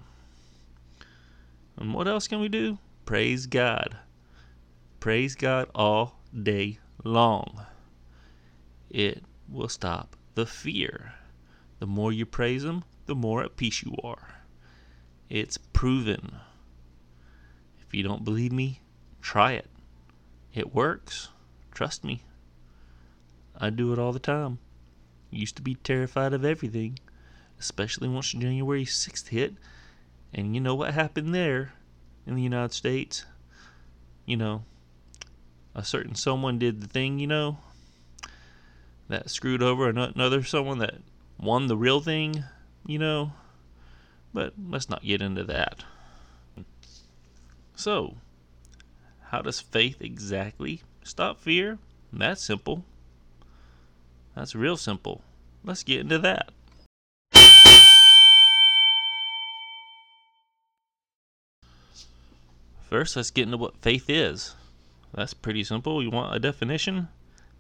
And 1.76 1.94
what 1.94 2.08
else 2.08 2.30
can 2.30 2.40
we 2.40 2.48
do? 2.48 2.78
Praise 3.04 3.48
God. 3.48 3.98
Praise 5.02 5.36
God 5.36 5.70
all 5.76 6.22
day 6.42 6.80
long. 7.04 7.66
It 8.90 9.26
will 9.54 9.70
stop 9.70 10.16
the 10.36 10.46
fear. 10.46 11.14
The 11.80 11.88
more 11.88 12.12
you 12.12 12.26
praise 12.26 12.64
Him, 12.64 12.84
the 13.06 13.16
more 13.16 13.44
at 13.44 13.56
peace 13.56 13.84
you 13.84 13.96
are. 14.04 14.44
It's 15.30 15.58
proven. 15.58 16.36
If 17.80 17.94
you 17.94 18.04
don't 18.04 18.26
believe 18.26 18.52
me, 18.52 18.82
try 19.22 19.54
it. 19.54 19.70
It 20.54 20.74
works. 20.74 21.30
Trust 21.72 22.04
me. 22.04 22.24
I 23.58 23.70
do 23.70 23.94
it 23.94 24.00
all 24.00 24.12
the 24.12 24.20
time. 24.20 24.60
Used 25.30 25.56
to 25.58 25.62
be 25.62 25.76
terrified 25.76 26.34
of 26.34 26.46
everything, 26.46 27.00
especially 27.60 28.08
once 28.08 28.32
January 28.32 28.86
6th 28.86 29.30
hit. 29.30 29.56
And 30.34 30.56
you 30.56 30.62
know 30.62 30.76
what 30.76 30.94
happened 30.94 31.34
there 31.34 31.74
in 32.26 32.36
the 32.36 32.42
United 32.42 32.74
States? 32.74 33.26
You 34.26 34.38
know, 34.38 34.64
a 35.76 35.84
certain 35.84 36.16
someone 36.16 36.60
did 36.60 36.82
the 36.82 36.88
thing, 36.88 37.20
you 37.20 37.28
know, 37.28 37.58
that 39.08 39.30
screwed 39.30 39.62
over 39.62 39.90
another 39.90 40.44
someone 40.44 40.80
that 40.80 40.96
won 41.40 41.68
the 41.68 41.78
real 41.78 42.00
thing, 42.00 42.44
you 42.86 43.00
know. 43.00 43.34
But 44.34 44.54
let's 44.70 44.90
not 44.90 45.04
get 45.04 45.22
into 45.22 45.44
that. 45.44 45.84
So, 47.76 48.16
how 49.30 49.42
does 49.42 49.60
faith 49.60 49.98
exactly 50.02 50.82
stop 51.04 51.40
fear? 51.40 51.80
That's 52.12 52.44
simple. 52.44 52.86
That's 54.36 54.56
real 54.56 54.78
simple. 54.78 55.22
Let's 55.64 55.84
get 55.84 56.02
into 56.02 56.20
that. 56.20 56.50
First, 62.90 63.16
let's 63.16 63.32
get 63.32 63.44
into 63.44 63.58
what 63.58 63.78
faith 63.78 64.06
is. 64.08 64.56
That's 65.14 65.34
pretty 65.34 65.64
simple. 65.64 66.04
You 66.04 66.12
want 66.12 66.36
a 66.36 66.40
definition? 66.40 67.08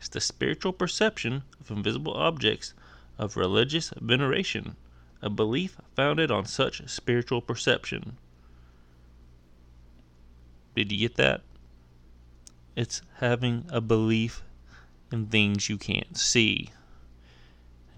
It's 0.03 0.09
the 0.09 0.19
spiritual 0.19 0.73
perception 0.73 1.43
of 1.61 1.71
invisible 1.71 2.13
objects 2.13 2.73
of 3.17 3.37
religious 3.37 3.93
veneration, 4.01 4.75
a 5.21 5.29
belief 5.29 5.77
founded 5.95 6.29
on 6.29 6.45
such 6.45 6.85
spiritual 6.89 7.39
perception. 7.39 8.17
Did 10.75 10.91
you 10.91 10.97
get 10.97 11.15
that? 11.15 11.39
It's 12.75 13.01
having 13.19 13.63
a 13.69 13.79
belief 13.79 14.43
in 15.09 15.27
things 15.27 15.69
you 15.69 15.77
can't 15.77 16.17
see. 16.17 16.71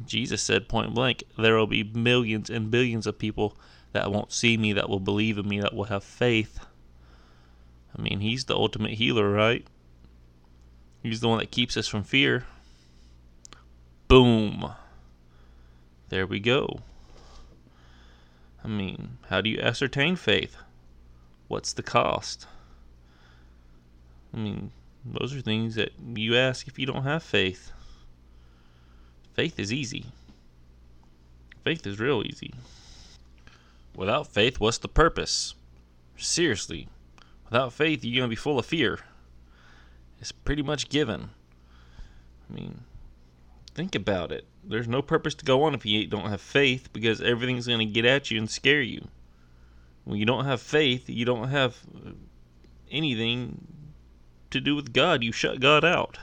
Jesus 0.06 0.44
said 0.44 0.70
point 0.70 0.94
blank, 0.94 1.24
there 1.40 1.56
will 1.56 1.66
be 1.66 1.84
millions 1.84 2.52
and 2.52 2.70
billions 2.70 3.08
of 3.08 3.18
people 3.18 3.58
that 3.94 4.12
won't 4.12 4.32
see 4.32 4.58
me, 4.58 4.74
that 4.74 4.90
will 4.90 5.00
believe 5.00 5.40
in 5.40 5.50
me, 5.50 5.60
that 5.60 5.74
will 5.74 5.86
have 5.86 6.04
faith. 6.04 6.60
I 7.98 8.02
mean, 8.04 8.20
he's 8.20 8.46
the 8.46 8.56
ultimate 8.56 8.92
healer, 8.92 9.32
right? 9.32 9.66
He's 11.06 11.20
the 11.20 11.28
one 11.28 11.38
that 11.38 11.52
keeps 11.52 11.78
us 11.78 11.88
from 11.88 12.02
fear. 12.02 12.46
Boom. 14.08 14.74
There 16.10 16.26
we 16.26 16.40
go. 16.40 16.80
I 18.64 18.68
mean, 18.68 19.20
how 19.30 19.40
do 19.40 19.52
you 19.52 19.60
ascertain 19.60 20.16
faith? 20.16 20.58
What's 21.48 21.74
the 21.74 21.84
cost? 21.84 22.48
I 24.34 24.38
mean, 24.38 24.72
those 25.06 25.36
are 25.36 25.42
things 25.42 25.76
that 25.76 25.92
you 26.16 26.36
ask 26.36 26.68
if 26.68 26.80
you 26.80 26.88
don't 26.88 27.04
have 27.04 27.22
faith. 27.22 27.72
Faith 29.36 29.60
is 29.60 29.72
easy. 29.72 30.06
Faith 31.64 31.86
is 31.86 32.00
real 32.00 32.24
easy. 32.26 32.52
Without 33.96 34.26
faith, 34.26 34.60
what's 34.60 34.80
the 34.80 34.88
purpose? 34.88 35.54
Seriously, 36.18 36.88
without 37.44 37.74
faith, 37.74 38.04
you're 38.04 38.22
going 38.22 38.28
to 38.28 38.36
be 38.36 38.36
full 38.36 38.58
of 38.58 38.66
fear. 38.66 39.02
It's 40.20 40.32
pretty 40.32 40.62
much 40.62 40.90
given. 40.90 41.30
I 42.50 42.54
mean, 42.54 42.82
think 43.74 43.96
about 43.96 44.32
it. 44.32 44.46
There's 44.64 44.88
no 44.88 45.02
purpose 45.02 45.36
to 45.36 45.46
go 45.46 45.64
on 45.64 45.76
if 45.76 45.86
you 45.86 46.08
don't 46.08 46.30
have 46.30 46.42
faith 46.42 46.92
because 46.94 47.22
everything's 47.22 47.68
going 47.68 47.80
to 47.80 47.86
get 47.86 48.06
at 48.06 48.32
you 48.32 48.38
and 48.38 48.50
scare 48.50 48.82
you. 48.82 49.08
When 50.04 50.20
you 50.20 50.26
don't 50.26 50.46
have 50.46 50.62
faith, 50.62 51.10
you 51.10 51.26
don't 51.26 51.50
have 51.50 51.78
uh, 51.96 52.12
anything 52.92 53.68
to 54.52 54.62
do 54.62 54.76
with 54.76 54.94
God. 54.94 55.24
You 55.24 55.32
shut 55.32 55.60
God 55.60 55.84
out. 55.84 56.18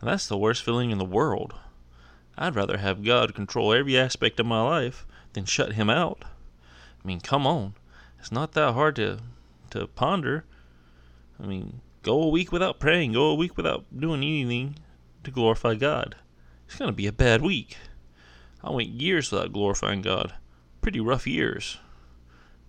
And 0.00 0.10
that's 0.10 0.26
the 0.26 0.38
worst 0.38 0.62
feeling 0.62 0.90
in 0.90 0.98
the 0.98 1.04
world. 1.04 1.54
I'd 2.36 2.54
rather 2.54 2.78
have 2.78 3.04
God 3.04 3.34
control 3.34 3.72
every 3.72 3.96
aspect 3.96 4.40
of 4.40 4.46
my 4.46 4.62
life 4.62 5.06
than 5.32 5.44
shut 5.44 5.72
him 5.72 5.90
out. 5.90 6.24
I 7.02 7.06
mean, 7.06 7.20
come 7.20 7.46
on. 7.46 7.74
It's 8.18 8.32
not 8.32 8.52
that 8.52 8.72
hard 8.72 8.96
to 8.96 9.18
to 9.70 9.86
ponder. 9.86 10.44
I 11.42 11.46
mean, 11.46 11.80
go 12.02 12.22
a 12.22 12.28
week 12.28 12.52
without 12.52 12.78
praying, 12.78 13.12
go 13.12 13.30
a 13.30 13.34
week 13.34 13.56
without 13.56 13.84
doing 13.96 14.22
anything 14.22 14.76
to 15.24 15.30
glorify 15.30 15.74
God. 15.74 16.16
It's 16.66 16.76
going 16.76 16.90
to 16.90 16.96
be 16.96 17.06
a 17.06 17.12
bad 17.12 17.42
week. 17.42 17.76
I 18.62 18.70
went 18.70 18.88
years 18.88 19.30
without 19.30 19.52
glorifying 19.52 20.02
God. 20.02 20.34
Pretty 20.80 21.00
rough 21.00 21.26
years. 21.26 21.78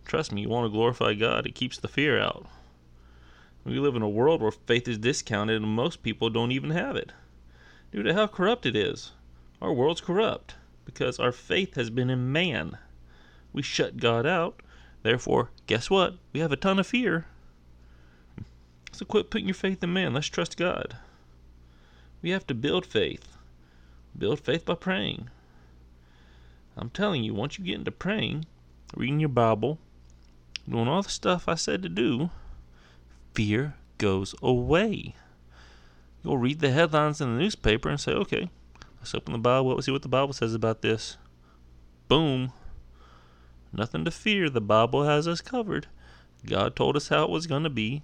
Trust 0.05 0.31
me, 0.31 0.41
you 0.41 0.49
want 0.49 0.65
to 0.65 0.75
glorify 0.75 1.13
God, 1.13 1.45
it 1.45 1.55
keeps 1.55 1.77
the 1.77 1.87
fear 1.87 2.19
out. 2.19 2.47
We 3.63 3.79
live 3.79 3.95
in 3.95 4.01
a 4.01 4.09
world 4.09 4.41
where 4.41 4.51
faith 4.51 4.87
is 4.87 4.97
discounted 4.97 5.61
and 5.61 5.71
most 5.71 6.03
people 6.03 6.29
don't 6.29 6.51
even 6.51 6.71
have 6.71 6.95
it. 6.95 7.11
Due 7.91 8.03
to 8.03 8.13
how 8.13 8.27
corrupt 8.27 8.65
it 8.65 8.75
is. 8.75 9.11
Our 9.61 9.71
world's 9.71 10.01
corrupt 10.01 10.55
because 10.83 11.19
our 11.19 11.31
faith 11.31 11.75
has 11.75 11.89
been 11.89 12.09
in 12.09 12.31
man. 12.31 12.77
We 13.53 13.61
shut 13.61 13.97
God 13.97 14.25
out. 14.25 14.61
Therefore, 15.03 15.51
guess 15.67 15.89
what? 15.89 16.15
We 16.33 16.41
have 16.41 16.51
a 16.51 16.57
ton 16.57 16.79
of 16.79 16.87
fear. 16.87 17.27
So 18.93 19.05
quit 19.05 19.29
putting 19.29 19.47
your 19.47 19.55
faith 19.55 19.83
in 19.83 19.91
man. 19.91 20.13
Let's 20.13 20.27
trust 20.27 20.55
God. 20.55 20.95
We 22.21 22.29
have 22.29 22.47
to 22.47 22.53
build 22.53 22.85
faith. 22.85 23.37
Build 24.17 24.39
faith 24.39 24.65
by 24.65 24.75
praying. 24.75 25.29
I'm 26.77 26.89
telling 26.89 27.23
you, 27.23 27.33
once 27.33 27.57
you 27.57 27.65
get 27.65 27.75
into 27.75 27.91
praying, 27.91 28.45
reading 28.95 29.19
your 29.19 29.29
Bible, 29.29 29.79
doing 30.69 30.87
all 30.87 31.01
the 31.01 31.09
stuff 31.09 31.47
I 31.47 31.55
said 31.55 31.81
to 31.83 31.89
do, 31.89 32.29
fear 33.33 33.75
goes 33.97 34.35
away. 34.41 35.15
You'll 36.23 36.37
read 36.37 36.59
the 36.59 36.71
headlines 36.71 37.19
in 37.19 37.33
the 37.33 37.41
newspaper 37.41 37.89
and 37.89 37.99
say, 37.99 38.11
okay, 38.11 38.49
let's 38.99 39.13
open 39.13 39.33
the 39.33 39.39
Bible, 39.39 39.73
let's 39.73 39.87
see 39.87 39.91
what 39.91 40.03
the 40.03 40.07
Bible 40.07 40.33
says 40.33 40.53
about 40.53 40.81
this. 40.81 41.17
Boom. 42.07 42.53
Nothing 43.71 44.05
to 44.05 44.11
fear. 44.11 44.49
The 44.49 44.61
Bible 44.61 45.03
has 45.03 45.27
us 45.27 45.41
covered. 45.41 45.87
God 46.45 46.75
told 46.75 46.95
us 46.95 47.07
how 47.07 47.23
it 47.23 47.29
was 47.29 47.47
going 47.47 47.63
to 47.63 47.69
be. 47.69 48.03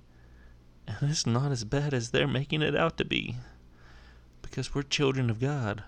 And 0.90 1.12
it's 1.12 1.28
not 1.28 1.52
as 1.52 1.64
bad 1.64 1.94
as 1.94 2.10
they're 2.10 2.28
making 2.28 2.64
it 2.64 2.76
out 2.76 2.98
to 2.98 3.06
be. 3.06 3.36
Because 4.42 4.74
we're 4.74 4.82
children 4.82 5.30
of 5.30 5.40
God. 5.40 5.84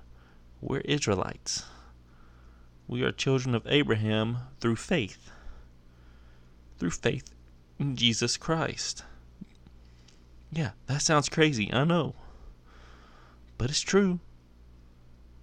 We're 0.62 0.81
Israelites. 0.81 1.63
We 2.88 3.01
are 3.01 3.12
children 3.12 3.55
of 3.55 3.65
Abraham 3.67 4.38
through 4.60 4.75
faith. 4.75 5.31
Through 6.77 6.91
faith 6.91 7.34
in 7.79 7.96
Jesus 7.96 8.38
Christ. 8.38 9.03
Yeah, 10.51 10.72
that 10.86 11.01
sounds 11.01 11.29
crazy, 11.29 11.74
I 11.74 11.84
know. 11.84 12.13
But 13.58 13.72
it's 13.72 13.81
true. 13.81 14.20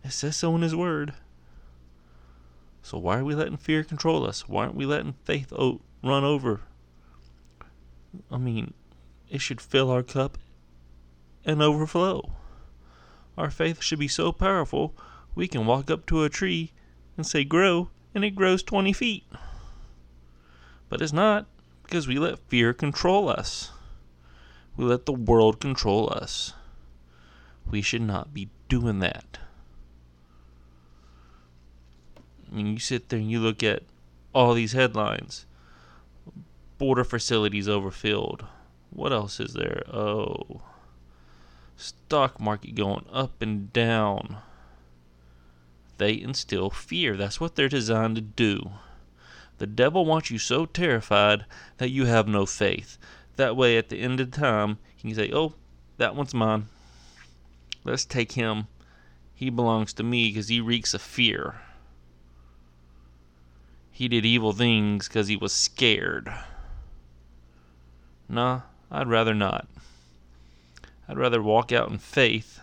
It 0.04 0.12
says 0.12 0.36
so 0.36 0.54
in 0.54 0.62
His 0.62 0.76
Word. 0.76 1.14
So 2.82 2.96
why 2.96 3.18
are 3.18 3.24
we 3.24 3.34
letting 3.34 3.56
fear 3.56 3.82
control 3.82 4.24
us? 4.24 4.48
Why 4.48 4.64
aren't 4.64 4.76
we 4.76 4.86
letting 4.86 5.14
faith 5.24 5.52
o- 5.52 5.80
run 6.02 6.22
over? 6.22 6.60
I 8.30 8.38
mean, 8.38 8.72
it 9.30 9.40
should 9.40 9.60
fill 9.60 9.90
our 9.90 10.02
cup 10.02 10.38
and 11.44 11.62
overflow. 11.62 12.32
Our 13.36 13.50
faith 13.50 13.82
should 13.82 13.98
be 13.98 14.08
so 14.08 14.32
powerful 14.32 14.94
we 15.34 15.48
can 15.48 15.66
walk 15.66 15.90
up 15.90 16.06
to 16.06 16.24
a 16.24 16.28
tree 16.28 16.72
and 17.16 17.26
say 17.26 17.44
grow 17.44 17.90
and 18.14 18.24
it 18.24 18.30
grows 18.30 18.62
20 18.62 18.92
feet. 18.92 19.24
But 20.88 21.02
it's 21.02 21.12
not 21.12 21.46
because 21.82 22.08
we 22.08 22.18
let 22.18 22.38
fear 22.38 22.72
control 22.72 23.28
us. 23.28 23.70
We 24.76 24.84
let 24.84 25.06
the 25.06 25.12
world 25.12 25.60
control 25.60 26.12
us. 26.12 26.54
We 27.70 27.82
should 27.82 28.02
not 28.02 28.32
be 28.32 28.48
doing 28.68 29.00
that. 29.00 29.38
Mean, 32.50 32.66
you 32.66 32.78
sit 32.78 33.08
there 33.08 33.18
and 33.18 33.30
you 33.30 33.40
look 33.40 33.62
at 33.62 33.82
all 34.34 34.54
these 34.54 34.72
headlines 34.72 35.44
border 36.78 37.04
facilities 37.04 37.68
overfilled. 37.68 38.46
What 38.90 39.12
else 39.12 39.40
is 39.40 39.54
there? 39.54 39.82
Oh, 39.92 40.62
stock 41.76 42.40
market 42.40 42.74
going 42.74 43.06
up 43.12 43.40
and 43.40 43.72
down. 43.72 44.38
They 45.98 46.20
instill 46.20 46.70
fear. 46.70 47.16
That's 47.16 47.40
what 47.40 47.56
they're 47.56 47.68
designed 47.68 48.16
to 48.16 48.22
do. 48.22 48.70
The 49.58 49.66
devil 49.66 50.06
wants 50.06 50.30
you 50.30 50.38
so 50.38 50.66
terrified 50.66 51.44
that 51.78 51.90
you 51.90 52.04
have 52.04 52.28
no 52.28 52.46
faith. 52.46 52.98
That 53.36 53.56
way, 53.56 53.76
at 53.76 53.88
the 53.88 54.00
end 54.00 54.20
of 54.20 54.30
time, 54.30 54.78
he 54.96 55.08
can 55.08 55.16
say, 55.16 55.30
Oh, 55.32 55.54
that 55.96 56.14
one's 56.14 56.34
mine. 56.34 56.66
Let's 57.84 58.04
take 58.04 58.32
him. 58.32 58.68
He 59.34 59.50
belongs 59.50 59.92
to 59.94 60.02
me 60.02 60.28
because 60.28 60.48
he 60.48 60.60
reeks 60.60 60.94
of 60.94 61.02
fear. 61.02 61.60
He 63.90 64.08
did 64.08 64.24
evil 64.24 64.52
things 64.52 65.08
because 65.08 65.26
he 65.26 65.36
was 65.36 65.52
scared. 65.52 66.32
Nah, 68.28 68.62
I'd 68.90 69.08
rather 69.08 69.34
not. 69.34 69.68
I'd 71.08 71.18
rather 71.18 71.42
walk 71.42 71.72
out 71.72 71.90
in 71.90 71.98
faith 71.98 72.60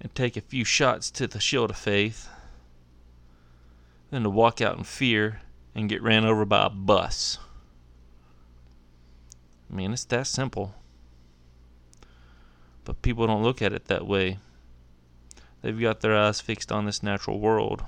and 0.00 0.14
take 0.14 0.36
a 0.36 0.42
few 0.42 0.64
shots 0.64 1.10
to 1.12 1.26
the 1.26 1.40
shield 1.40 1.70
of 1.70 1.76
faith 1.76 2.28
than 4.10 4.22
to 4.22 4.30
walk 4.30 4.60
out 4.60 4.78
in 4.78 4.84
fear 4.84 5.40
and 5.74 5.88
get 5.88 6.02
ran 6.02 6.24
over 6.24 6.44
by 6.44 6.66
a 6.66 6.70
bus. 6.70 7.38
I 9.70 9.74
mean, 9.74 9.92
it's 9.92 10.04
that 10.06 10.26
simple. 10.26 10.74
But 12.84 13.02
people 13.02 13.26
don't 13.26 13.42
look 13.42 13.60
at 13.60 13.72
it 13.72 13.86
that 13.86 14.06
way. 14.06 14.38
They've 15.60 15.78
got 15.78 16.00
their 16.00 16.16
eyes 16.16 16.40
fixed 16.40 16.72
on 16.72 16.86
this 16.86 17.02
natural 17.02 17.38
world. 17.38 17.84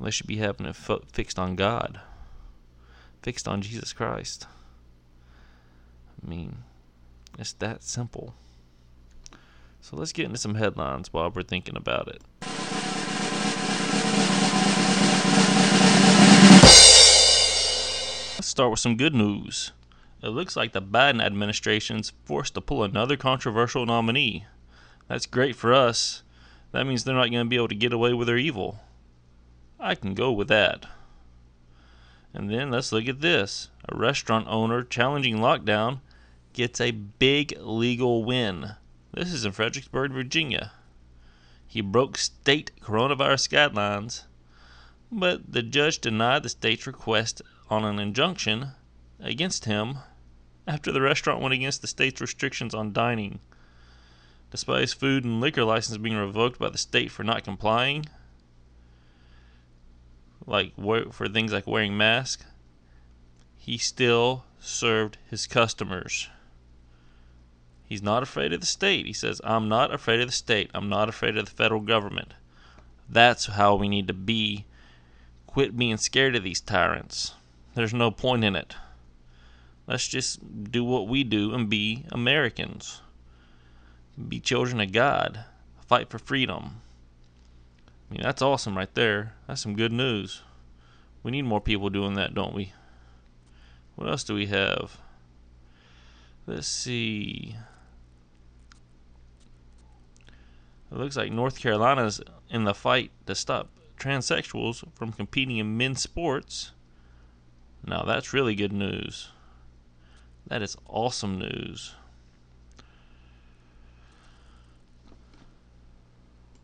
They 0.00 0.10
should 0.10 0.26
be 0.26 0.36
having 0.36 0.66
it 0.66 0.76
fixed 1.12 1.38
on 1.38 1.56
God, 1.56 2.00
fixed 3.22 3.48
on 3.48 3.62
Jesus 3.62 3.94
Christ. 3.94 4.46
I 6.24 6.28
mean, 6.28 6.58
it's 7.38 7.52
that 7.54 7.82
simple. 7.82 8.34
So 9.80 9.96
let's 9.96 10.12
get 10.12 10.26
into 10.26 10.38
some 10.38 10.56
headlines 10.56 11.12
while 11.12 11.30
we're 11.30 11.42
thinking 11.42 11.76
about 11.76 12.08
it. 12.08 12.22
Let's 18.34 18.48
start 18.48 18.70
with 18.70 18.80
some 18.80 18.96
good 18.96 19.14
news. 19.14 19.72
It 20.22 20.30
looks 20.30 20.56
like 20.56 20.72
the 20.72 20.82
Biden 20.82 21.22
administration's 21.22 22.12
forced 22.24 22.54
to 22.54 22.60
pull 22.60 22.82
another 22.82 23.16
controversial 23.16 23.86
nominee. 23.86 24.46
That's 25.08 25.26
great 25.26 25.54
for 25.54 25.72
us. 25.72 26.22
That 26.72 26.86
means 26.86 27.04
they're 27.04 27.14
not 27.14 27.30
going 27.30 27.44
to 27.44 27.48
be 27.48 27.56
able 27.56 27.68
to 27.68 27.74
get 27.74 27.92
away 27.92 28.12
with 28.12 28.26
their 28.26 28.36
evil. 28.38 28.80
I 29.78 29.94
can 29.94 30.14
go 30.14 30.32
with 30.32 30.48
that. 30.48 30.86
And 32.34 32.50
then 32.50 32.70
let's 32.70 32.92
look 32.92 33.06
at 33.06 33.20
this. 33.20 33.70
A 33.88 33.96
restaurant 33.96 34.46
owner 34.48 34.82
challenging 34.82 35.38
lockdown 35.38 36.00
gets 36.56 36.80
a 36.80 36.90
big 36.90 37.54
legal 37.60 38.24
win. 38.24 38.72
This 39.12 39.32
is 39.32 39.44
in 39.44 39.52
Fredericksburg, 39.52 40.10
Virginia. 40.12 40.72
He 41.66 41.82
broke 41.82 42.16
state 42.16 42.72
coronavirus 42.80 43.50
guidelines, 43.50 44.24
but 45.12 45.52
the 45.52 45.62
judge 45.62 46.00
denied 46.00 46.42
the 46.42 46.48
state's 46.48 46.86
request 46.86 47.42
on 47.68 47.84
an 47.84 47.98
injunction 47.98 48.68
against 49.20 49.66
him 49.66 49.98
after 50.66 50.90
the 50.90 51.00
restaurant 51.00 51.40
went 51.40 51.54
against 51.54 51.82
the 51.82 51.86
state's 51.86 52.20
restrictions 52.20 52.74
on 52.74 52.92
dining. 52.92 53.38
Despite 54.50 54.80
his 54.80 54.92
food 54.94 55.24
and 55.24 55.40
liquor 55.40 55.64
license 55.64 55.98
being 55.98 56.16
revoked 56.16 56.58
by 56.58 56.70
the 56.70 56.78
state 56.78 57.10
for 57.10 57.22
not 57.22 57.44
complying, 57.44 58.06
like 60.46 60.72
for 61.12 61.28
things 61.28 61.52
like 61.52 61.66
wearing 61.66 61.96
masks, 61.96 62.44
he 63.56 63.76
still 63.76 64.44
served 64.58 65.18
his 65.28 65.46
customers. 65.46 66.28
He's 67.88 68.02
not 68.02 68.22
afraid 68.22 68.52
of 68.52 68.60
the 68.60 68.66
state. 68.66 69.06
He 69.06 69.12
says, 69.12 69.40
I'm 69.44 69.68
not 69.68 69.94
afraid 69.94 70.20
of 70.20 70.26
the 70.26 70.32
state. 70.32 70.70
I'm 70.74 70.88
not 70.88 71.08
afraid 71.08 71.36
of 71.36 71.44
the 71.44 71.50
federal 71.52 71.80
government. 71.80 72.34
That's 73.08 73.46
how 73.46 73.76
we 73.76 73.88
need 73.88 74.08
to 74.08 74.14
be. 74.14 74.64
Quit 75.46 75.76
being 75.76 75.96
scared 75.96 76.34
of 76.34 76.42
these 76.42 76.60
tyrants. 76.60 77.34
There's 77.74 77.94
no 77.94 78.10
point 78.10 78.42
in 78.42 78.56
it. 78.56 78.74
Let's 79.86 80.08
just 80.08 80.70
do 80.72 80.82
what 80.82 81.06
we 81.06 81.22
do 81.22 81.54
and 81.54 81.68
be 81.68 82.04
Americans. 82.10 83.00
Be 84.28 84.40
children 84.40 84.80
of 84.80 84.90
God. 84.92 85.44
Fight 85.86 86.10
for 86.10 86.18
freedom. 86.18 86.80
I 88.10 88.14
mean, 88.14 88.22
that's 88.22 88.42
awesome 88.42 88.76
right 88.76 88.92
there. 88.94 89.34
That's 89.46 89.62
some 89.62 89.76
good 89.76 89.92
news. 89.92 90.42
We 91.22 91.30
need 91.30 91.42
more 91.42 91.60
people 91.60 91.90
doing 91.90 92.14
that, 92.14 92.34
don't 92.34 92.54
we? 92.54 92.72
What 93.94 94.08
else 94.08 94.24
do 94.24 94.34
we 94.34 94.46
have? 94.46 94.98
Let's 96.46 96.68
see. 96.68 97.56
It 100.90 100.98
looks 100.98 101.16
like 101.16 101.32
North 101.32 101.58
Carolina's 101.58 102.20
in 102.48 102.64
the 102.64 102.74
fight 102.74 103.10
to 103.26 103.34
stop 103.34 103.68
transsexuals 103.98 104.84
from 104.94 105.12
competing 105.12 105.58
in 105.58 105.76
men's 105.76 106.02
sports. 106.02 106.72
Now 107.84 108.02
that's 108.02 108.32
really 108.32 108.54
good 108.54 108.72
news. 108.72 109.30
That 110.46 110.62
is 110.62 110.76
awesome 110.88 111.38
news. 111.38 111.94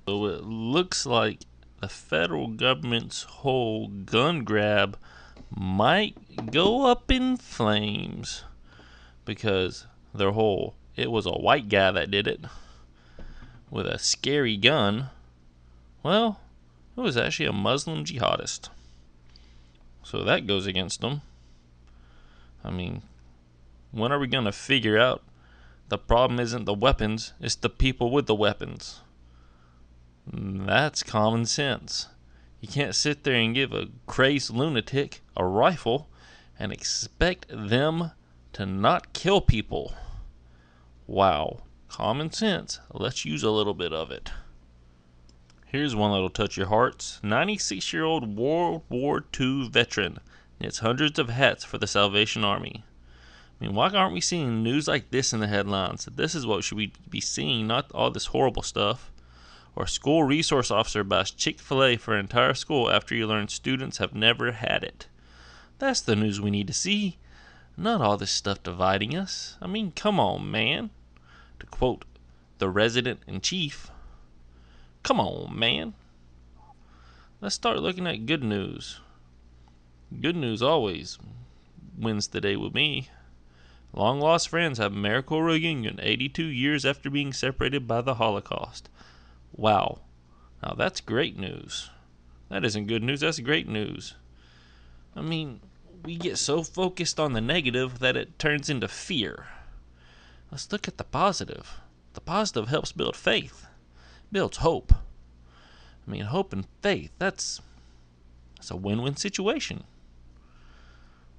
So 0.06 0.26
it 0.26 0.44
looks 0.44 1.06
like 1.06 1.40
the 1.80 1.88
federal 1.88 2.48
government's 2.48 3.22
whole 3.22 3.88
gun 3.88 4.44
grab 4.44 4.96
might 5.50 6.50
go 6.50 6.86
up 6.86 7.10
in 7.10 7.36
flames 7.36 8.44
because 9.24 9.86
their 10.14 10.32
whole 10.32 10.74
it 10.96 11.10
was 11.10 11.26
a 11.26 11.32
white 11.32 11.68
guy 11.68 11.90
that 11.90 12.10
did 12.10 12.26
it 12.26 12.44
with 13.72 13.86
a 13.86 13.98
scary 13.98 14.56
gun. 14.58 15.08
Well, 16.02 16.38
it 16.94 17.00
was 17.00 17.16
actually 17.16 17.46
a 17.46 17.52
Muslim 17.52 18.04
jihadist. 18.04 18.68
So 20.04 20.22
that 20.22 20.46
goes 20.46 20.66
against 20.66 21.00
them. 21.00 21.22
I 22.62 22.70
mean, 22.70 23.02
when 23.90 24.12
are 24.12 24.18
we 24.18 24.26
going 24.26 24.44
to 24.44 24.52
figure 24.52 24.98
out 24.98 25.22
the 25.88 25.96
problem 25.96 26.38
isn't 26.38 26.66
the 26.66 26.74
weapons, 26.74 27.32
it's 27.40 27.54
the 27.54 27.70
people 27.70 28.10
with 28.10 28.26
the 28.26 28.34
weapons? 28.34 29.00
That's 30.30 31.02
common 31.02 31.46
sense. 31.46 32.08
You 32.60 32.68
can't 32.68 32.94
sit 32.94 33.24
there 33.24 33.34
and 33.34 33.54
give 33.54 33.72
a 33.72 33.88
crazed 34.06 34.50
lunatic 34.50 35.22
a 35.34 35.44
rifle 35.44 36.08
and 36.58 36.72
expect 36.72 37.46
them 37.48 38.12
to 38.52 38.66
not 38.66 39.14
kill 39.14 39.40
people. 39.40 39.94
Wow, 41.06 41.62
common 41.92 42.32
sense. 42.32 42.80
Let's 42.90 43.26
use 43.26 43.42
a 43.42 43.50
little 43.50 43.74
bit 43.74 43.92
of 43.92 44.10
it. 44.10 44.32
Here's 45.66 45.94
one 45.94 46.10
that'll 46.10 46.30
touch 46.30 46.56
your 46.56 46.68
hearts. 46.68 47.20
96 47.22 47.92
year 47.92 48.04
old 48.04 48.34
World 48.34 48.82
War 48.88 49.22
II 49.38 49.68
veteran 49.68 50.18
knits 50.58 50.78
hundreds 50.78 51.18
of 51.18 51.28
hats 51.28 51.64
for 51.64 51.76
the 51.76 51.86
Salvation 51.86 52.44
Army. 52.44 52.82
I 53.60 53.64
mean, 53.64 53.74
why 53.74 53.90
aren't 53.90 54.14
we 54.14 54.22
seeing 54.22 54.62
news 54.62 54.88
like 54.88 55.10
this 55.10 55.34
in 55.34 55.40
the 55.40 55.48
headlines? 55.48 56.08
This 56.10 56.34
is 56.34 56.46
what 56.46 56.64
should 56.64 56.78
we 56.78 56.94
be 57.10 57.20
seeing, 57.20 57.66
not 57.66 57.92
all 57.92 58.10
this 58.10 58.26
horrible 58.26 58.62
stuff. 58.62 59.12
Or 59.76 59.86
school 59.86 60.24
resource 60.24 60.70
officer 60.70 61.04
buys 61.04 61.30
Chick 61.30 61.60
fil 61.60 61.84
A 61.84 61.96
for 61.98 62.16
entire 62.16 62.54
school 62.54 62.90
after 62.90 63.14
he 63.14 63.24
learns 63.24 63.52
students 63.52 63.98
have 63.98 64.14
never 64.14 64.52
had 64.52 64.82
it. 64.82 65.08
That's 65.78 66.00
the 66.00 66.16
news 66.16 66.40
we 66.40 66.50
need 66.50 66.68
to 66.68 66.72
see. 66.72 67.18
Not 67.76 68.00
all 68.00 68.16
this 68.16 68.30
stuff 68.30 68.62
dividing 68.62 69.14
us. 69.14 69.58
I 69.60 69.66
mean, 69.66 69.92
come 69.92 70.18
on, 70.18 70.50
man. 70.50 70.88
To 71.62 71.66
quote 71.68 72.04
the 72.58 72.68
resident 72.68 73.20
in 73.28 73.40
chief, 73.40 73.88
Come 75.04 75.20
on, 75.20 75.56
man. 75.56 75.94
Let's 77.40 77.54
start 77.54 77.78
looking 77.78 78.04
at 78.08 78.26
good 78.26 78.42
news. 78.42 78.98
Good 80.20 80.34
news 80.34 80.60
always 80.60 81.20
wins 81.96 82.26
the 82.26 82.40
day 82.40 82.56
with 82.56 82.74
me. 82.74 83.10
Long 83.92 84.18
lost 84.18 84.48
friends 84.48 84.78
have 84.78 84.92
a 84.92 84.96
miracle 84.96 85.40
reunion 85.40 86.00
82 86.02 86.42
years 86.46 86.84
after 86.84 87.08
being 87.08 87.32
separated 87.32 87.86
by 87.86 88.00
the 88.00 88.14
Holocaust. 88.14 88.88
Wow. 89.52 90.00
Now 90.64 90.74
that's 90.74 91.00
great 91.00 91.38
news. 91.38 91.90
That 92.48 92.64
isn't 92.64 92.88
good 92.88 93.04
news, 93.04 93.20
that's 93.20 93.38
great 93.38 93.68
news. 93.68 94.14
I 95.14 95.20
mean, 95.20 95.60
we 96.04 96.16
get 96.16 96.38
so 96.38 96.64
focused 96.64 97.20
on 97.20 97.34
the 97.34 97.40
negative 97.40 98.00
that 98.00 98.16
it 98.16 98.40
turns 98.40 98.68
into 98.68 98.88
fear. 98.88 99.46
Let's 100.52 100.70
look 100.70 100.86
at 100.86 100.98
the 100.98 101.04
positive. 101.04 101.80
The 102.12 102.20
positive 102.20 102.68
helps 102.68 102.92
build 102.92 103.16
faith, 103.16 103.66
builds 104.30 104.58
hope. 104.58 104.92
I 106.06 106.10
mean, 106.10 106.26
hope 106.26 106.52
and 106.52 106.66
faith, 106.82 107.10
that's, 107.18 107.62
that's 108.56 108.70
a 108.70 108.76
win 108.76 109.00
win 109.00 109.16
situation. 109.16 109.84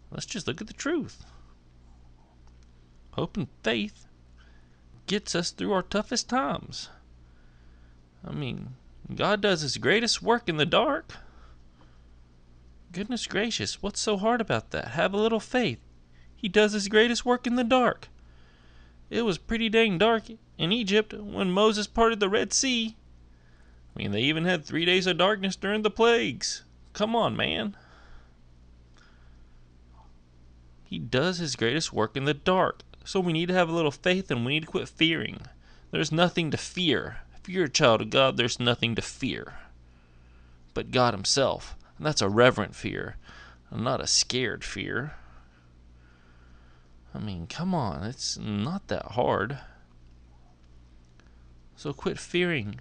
Let's 0.09 0.25
just 0.25 0.47
look 0.47 0.61
at 0.61 0.67
the 0.67 0.73
truth. 0.73 1.23
Hope 3.11 3.37
and 3.37 3.49
faith 3.61 4.07
gets 5.05 5.35
us 5.35 5.51
through 5.51 5.73
our 5.73 5.83
toughest 5.83 6.27
times. 6.27 6.89
I 8.27 8.31
mean, 8.31 8.69
God 9.15 9.41
does 9.41 9.61
his 9.61 9.77
greatest 9.77 10.23
work 10.23 10.49
in 10.49 10.57
the 10.57 10.65
dark. 10.65 11.13
Goodness 12.91 13.27
gracious, 13.27 13.79
what's 13.79 13.99
so 13.99 14.17
hard 14.17 14.41
about 14.41 14.71
that? 14.71 14.89
Have 14.89 15.13
a 15.13 15.17
little 15.17 15.39
faith. 15.39 15.79
He 16.35 16.49
does 16.49 16.71
his 16.71 16.87
greatest 16.87 17.23
work 17.23 17.45
in 17.45 17.57
the 17.57 17.63
dark. 17.63 18.07
It 19.09 19.23
was 19.23 19.37
pretty 19.37 19.69
dang 19.69 19.97
dark 19.97 20.23
in 20.57 20.71
Egypt 20.71 21.13
when 21.13 21.51
Moses 21.51 21.87
parted 21.87 22.19
the 22.19 22.29
Red 22.29 22.53
Sea. 22.53 22.95
I 23.95 23.99
mean, 23.99 24.11
they 24.11 24.21
even 24.21 24.45
had 24.45 24.65
three 24.65 24.85
days 24.85 25.07
of 25.07 25.17
darkness 25.17 25.55
during 25.55 25.81
the 25.81 25.91
plagues. 25.91 26.63
Come 26.93 27.15
on, 27.15 27.35
man. 27.35 27.75
He 30.83 30.99
does 30.99 31.37
his 31.37 31.55
greatest 31.55 31.93
work 31.93 32.17
in 32.17 32.25
the 32.25 32.33
dark. 32.33 32.81
So 33.05 33.19
we 33.19 33.33
need 33.33 33.47
to 33.47 33.53
have 33.53 33.69
a 33.69 33.73
little 33.73 33.91
faith 33.91 34.31
and 34.31 34.45
we 34.45 34.53
need 34.53 34.61
to 34.61 34.67
quit 34.67 34.87
fearing. 34.87 35.41
There's 35.91 36.11
nothing 36.11 36.51
to 36.51 36.57
fear. 36.57 37.17
If 37.35 37.49
you're 37.49 37.65
a 37.65 37.69
child 37.69 38.01
of 38.01 38.09
God, 38.09 38.37
there's 38.37 38.59
nothing 38.59 38.95
to 38.95 39.01
fear 39.01 39.53
but 40.73 40.91
God 40.91 41.13
Himself. 41.13 41.75
And 41.97 42.05
that's 42.05 42.21
a 42.21 42.29
reverent 42.29 42.75
fear, 42.75 43.17
not 43.71 44.01
a 44.01 44.07
scared 44.07 44.63
fear. 44.63 45.13
I 47.13 47.19
mean, 47.19 47.47
come 47.47 47.75
on, 47.75 48.03
it's 48.03 48.37
not 48.37 48.87
that 48.87 49.11
hard. 49.11 49.59
So 51.75 51.93
quit 51.93 52.17
fearing. 52.17 52.79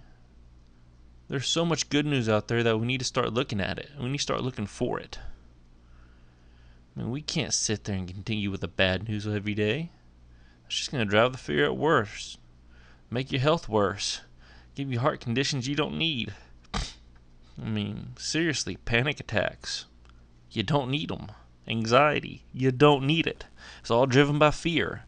There's 1.29 1.47
so 1.47 1.65
much 1.65 1.89
good 1.89 2.05
news 2.05 2.27
out 2.27 2.47
there 2.47 2.63
that 2.63 2.77
we 2.77 2.85
need 2.85 2.99
to 2.99 3.05
start 3.05 3.33
looking 3.33 3.61
at 3.61 3.77
it. 3.77 3.91
We 3.99 4.09
need 4.09 4.17
to 4.17 4.23
start 4.23 4.43
looking 4.43 4.67
for 4.67 4.99
it. 4.99 5.19
I 6.95 6.99
mean, 6.99 7.11
we 7.11 7.21
can't 7.21 7.53
sit 7.53 7.83
there 7.83 7.95
and 7.95 8.07
continue 8.07 8.51
with 8.51 8.61
the 8.61 8.67
bad 8.67 9.07
news 9.07 9.27
every 9.27 9.55
day. 9.55 9.91
It's 10.65 10.77
just 10.77 10.91
going 10.91 11.05
to 11.05 11.09
drive 11.09 11.31
the 11.31 11.37
fear 11.37 11.65
at 11.65 11.77
worse, 11.77 12.37
make 13.09 13.31
your 13.31 13.41
health 13.41 13.67
worse, 13.67 14.21
give 14.75 14.91
you 14.91 14.99
heart 14.99 15.19
conditions 15.19 15.67
you 15.67 15.75
don't 15.75 15.97
need. 15.97 16.33
I 16.73 17.69
mean, 17.69 18.13
seriously, 18.17 18.77
panic 18.77 19.19
attacks. 19.19 19.85
You 20.51 20.63
don't 20.63 20.89
need 20.89 21.09
them. 21.09 21.31
Anxiety. 21.67 22.43
You 22.53 22.71
don't 22.71 23.05
need 23.05 23.27
it. 23.27 23.45
It's 23.79 23.91
all 23.91 24.05
driven 24.05 24.39
by 24.39 24.51
fear. 24.51 25.03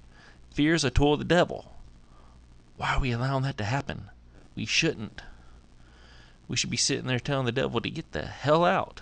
Fear 0.54 0.74
is 0.74 0.84
a 0.84 0.90
tool 0.90 1.14
of 1.14 1.20
the 1.20 1.26
devil. 1.26 1.74
Why 2.78 2.96
are 2.96 3.00
we 3.00 3.12
allowing 3.12 3.44
that 3.44 3.58
to 3.58 3.64
happen? 3.64 4.10
We 4.56 4.66
shouldn't. 4.66 5.22
We 6.48 6.56
should 6.56 6.70
be 6.70 6.78
sitting 6.78 7.08
there 7.08 7.20
telling 7.20 7.46
the 7.46 7.52
devil 7.52 7.82
to 7.82 7.90
get 7.90 8.12
the 8.12 8.26
hell 8.26 8.64
out. 8.64 9.02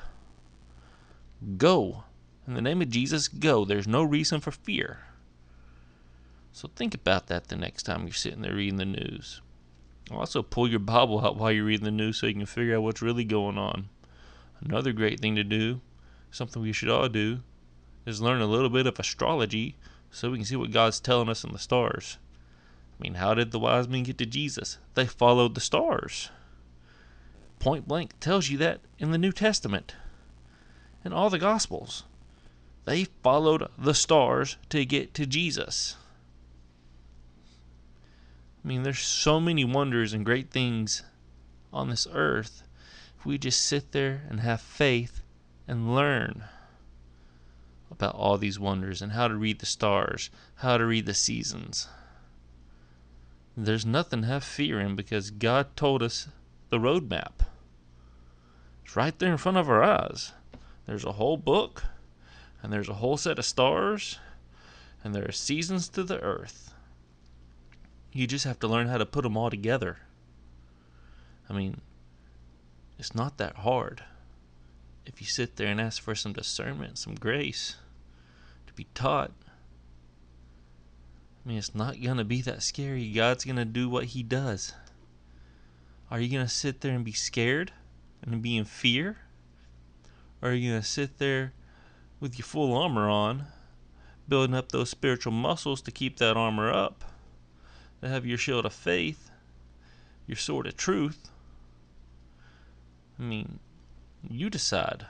Go. 1.58 2.06
In 2.48 2.54
the 2.54 2.62
name 2.62 2.82
of 2.82 2.90
Jesus, 2.90 3.28
go. 3.28 3.66
There's 3.66 3.88
no 3.88 4.04
reason 4.04 4.40
for 4.40 4.52
fear. 4.52 5.00
So 6.52 6.70
think 6.76 6.94
about 6.94 7.28
that 7.28 7.48
the 7.48 7.56
next 7.56 7.84
time 7.84 8.04
you're 8.04 8.14
sitting 8.14 8.42
there 8.42 8.56
reading 8.56 8.78
the 8.78 8.86
news. 8.86 9.42
Also, 10.12 10.44
pull 10.44 10.70
your 10.70 10.80
Bible 10.80 11.26
out 11.26 11.38
while 11.38 11.52
you're 11.52 11.66
reading 11.66 11.86
the 11.86 11.92
news 11.92 12.18
so 12.18 12.28
you 12.28 12.34
can 12.34 12.46
figure 12.46 12.76
out 12.76 12.84
what's 12.84 13.02
really 13.02 13.24
going 13.24 13.58
on. 13.58 13.90
Another 14.62 14.94
great 14.94 15.20
thing 15.20 15.36
to 15.36 15.44
do, 15.44 15.82
something 16.34 16.62
we 16.62 16.74
should 16.74 16.90
all 16.90 17.08
do, 17.08 17.42
is 18.06 18.22
learn 18.22 18.42
a 18.42 18.48
little 18.48 18.70
bit 18.70 18.88
of 18.88 19.00
astrology 19.00 19.76
so 20.12 20.32
we 20.32 20.38
can 20.38 20.46
see 20.46 20.56
what 20.56 20.72
God's 20.72 21.00
telling 21.00 21.30
us 21.30 21.44
in 21.44 21.54
the 21.54 21.60
stars. 21.60 22.18
I 23.00 23.04
mean, 23.04 23.16
how 23.16 23.34
did 23.34 23.52
the 23.52 23.60
wise 23.60 23.88
men 23.88 24.04
get 24.04 24.18
to 24.18 24.26
Jesus? 24.26 24.78
They 24.96 25.06
followed 25.06 25.56
the 25.56 25.62
stars. 25.62 26.30
Point 27.60 27.88
blank 27.88 28.20
tells 28.20 28.50
you 28.50 28.58
that 28.58 28.82
in 29.00 29.12
the 29.12 29.18
New 29.18 29.32
Testament, 29.32 29.96
in 31.06 31.14
all 31.14 31.30
the 31.30 31.40
Gospels. 31.40 32.04
They 32.86 33.06
followed 33.06 33.70
the 33.78 33.94
stars 33.94 34.58
to 34.70 34.84
get 34.86 35.14
to 35.14 35.26
Jesus. 35.26 35.96
I 38.64 38.68
mean, 38.68 38.84
there's 38.84 39.00
so 39.00 39.40
many 39.40 39.64
wonders 39.64 40.14
and 40.14 40.26
great 40.26 40.50
things 40.50 41.04
on 41.72 41.90
this 41.90 42.08
earth. 42.12 42.64
If 43.18 43.26
we 43.26 43.38
just 43.38 43.62
sit 43.62 43.92
there 43.92 44.24
and 44.30 44.42
have 44.42 44.62
faith 44.62 45.23
and 45.68 45.96
learn 45.96 46.44
about 47.92 48.16
all 48.16 48.38
these 48.38 48.60
wonders 48.60 49.02
and 49.02 49.12
how 49.12 49.28
to 49.28 49.36
read 49.36 49.60
the 49.60 49.66
stars, 49.66 50.30
how 50.56 50.78
to 50.78 50.86
read 50.86 51.06
the 51.06 51.14
seasons. 51.14 51.88
There's 53.56 53.86
nothing 53.86 54.22
to 54.22 54.28
have 54.28 54.44
fear 54.44 54.80
in 54.80 54.96
because 54.96 55.30
God 55.30 55.76
told 55.76 56.02
us 56.02 56.28
the 56.70 56.80
roadmap. 56.80 57.46
It's 58.84 58.96
right 58.96 59.18
there 59.20 59.32
in 59.32 59.38
front 59.38 59.58
of 59.58 59.70
our 59.70 59.84
eyes. 59.84 60.32
There's 60.88 61.06
a 61.06 61.14
whole 61.14 61.38
book, 61.38 61.86
and 62.62 62.74
there's 62.74 62.90
a 62.90 62.96
whole 62.96 63.16
set 63.16 63.40
of 63.40 63.46
stars, 63.46 64.20
and 65.04 65.14
there 65.14 65.28
are 65.28 65.32
seasons 65.32 65.88
to 65.90 66.04
the 66.04 66.20
earth. 66.20 66.74
You 68.12 68.28
just 68.28 68.46
have 68.46 68.60
to 68.60 68.68
learn 68.68 68.88
how 68.88 68.98
to 68.98 69.06
put 69.06 69.24
them 69.24 69.38
all 69.38 69.50
together. 69.50 70.00
I 71.50 71.54
mean, 71.54 71.82
it's 72.98 73.16
not 73.16 73.38
that 73.38 73.58
hard. 73.58 74.04
If 75.06 75.22
you 75.22 75.28
sit 75.28 75.56
there 75.56 75.68
and 75.68 75.82
ask 75.82 76.02
for 76.02 76.16
some 76.16 76.34
discernment, 76.34 76.98
some 76.98 77.16
grace 77.16 77.76
to 78.68 78.74
be 78.74 78.88
taught, 78.94 79.32
I 81.46 81.50
mean, 81.50 81.58
it's 81.58 81.76
not 81.76 82.02
going 82.02 82.18
to 82.18 82.24
be 82.24 82.42
that 82.42 82.64
scary. 82.64 83.12
God's 83.12 83.44
going 83.44 83.58
to 83.58 83.66
do 83.66 83.90
what 83.90 84.06
He 84.06 84.24
does. 84.24 84.74
Are 86.10 86.20
you 86.20 86.32
going 86.32 86.46
to 86.46 86.54
sit 86.54 86.82
there 86.82 86.94
and 86.94 87.04
be 87.04 87.12
scared 87.12 87.72
and 88.22 88.42
be 88.42 88.56
in 88.56 88.66
fear? 88.66 89.18
Or 90.42 90.50
are 90.50 90.54
you 90.54 90.72
going 90.72 90.82
to 90.82 90.88
sit 90.88 91.18
there 91.18 91.54
with 92.20 92.38
your 92.38 92.46
full 92.46 92.76
armor 92.76 93.10
on, 93.10 93.48
building 94.28 94.56
up 94.56 94.72
those 94.72 94.90
spiritual 94.90 95.34
muscles 95.34 95.82
to 95.82 95.92
keep 95.92 96.18
that 96.18 96.38
armor 96.38 96.72
up? 96.72 97.04
to 98.04 98.10
have 98.10 98.26
your 98.26 98.38
shield 98.38 98.66
of 98.66 98.74
faith, 98.74 99.32
your 100.28 100.36
sword 100.36 100.68
of 100.68 100.76
truth. 100.76 101.30
I 103.18 103.24
mean, 103.24 103.60
you 104.30 104.50
decide. 104.50 105.06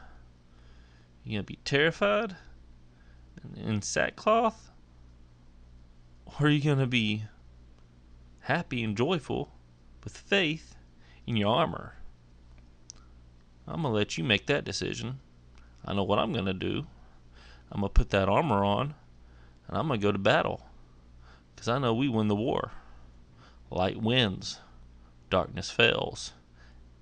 You 1.23 1.37
gonna 1.37 1.43
be 1.43 1.59
terrified 1.63 2.35
and 3.41 3.57
in 3.57 3.81
sackcloth? 3.81 4.71
Or 6.25 6.47
are 6.47 6.49
you 6.49 6.63
gonna 6.63 6.87
be 6.87 7.23
happy 8.41 8.83
and 8.83 8.97
joyful 8.97 9.53
with 10.03 10.17
faith 10.17 10.75
in 11.25 11.37
your 11.37 11.55
armor? 11.55 11.95
I'm 13.67 13.83
gonna 13.83 13.93
let 13.93 14.17
you 14.17 14.23
make 14.23 14.47
that 14.47 14.65
decision. 14.65 15.19
I 15.85 15.93
know 15.93 16.03
what 16.03 16.19
I'm 16.19 16.33
gonna 16.33 16.53
do. 16.53 16.85
I'm 17.71 17.81
gonna 17.81 17.89
put 17.89 18.09
that 18.09 18.29
armor 18.29 18.63
on 18.63 18.93
and 19.67 19.77
I'm 19.77 19.87
gonna 19.87 19.99
go 19.99 20.11
to 20.11 20.17
battle. 20.17 20.65
Because 21.55 21.67
I 21.67 21.79
know 21.79 21.93
we 21.93 22.09
win 22.09 22.27
the 22.27 22.35
war. 22.35 22.71
Light 23.69 24.01
wins, 24.01 24.59
darkness 25.29 25.71
fails. 25.71 26.33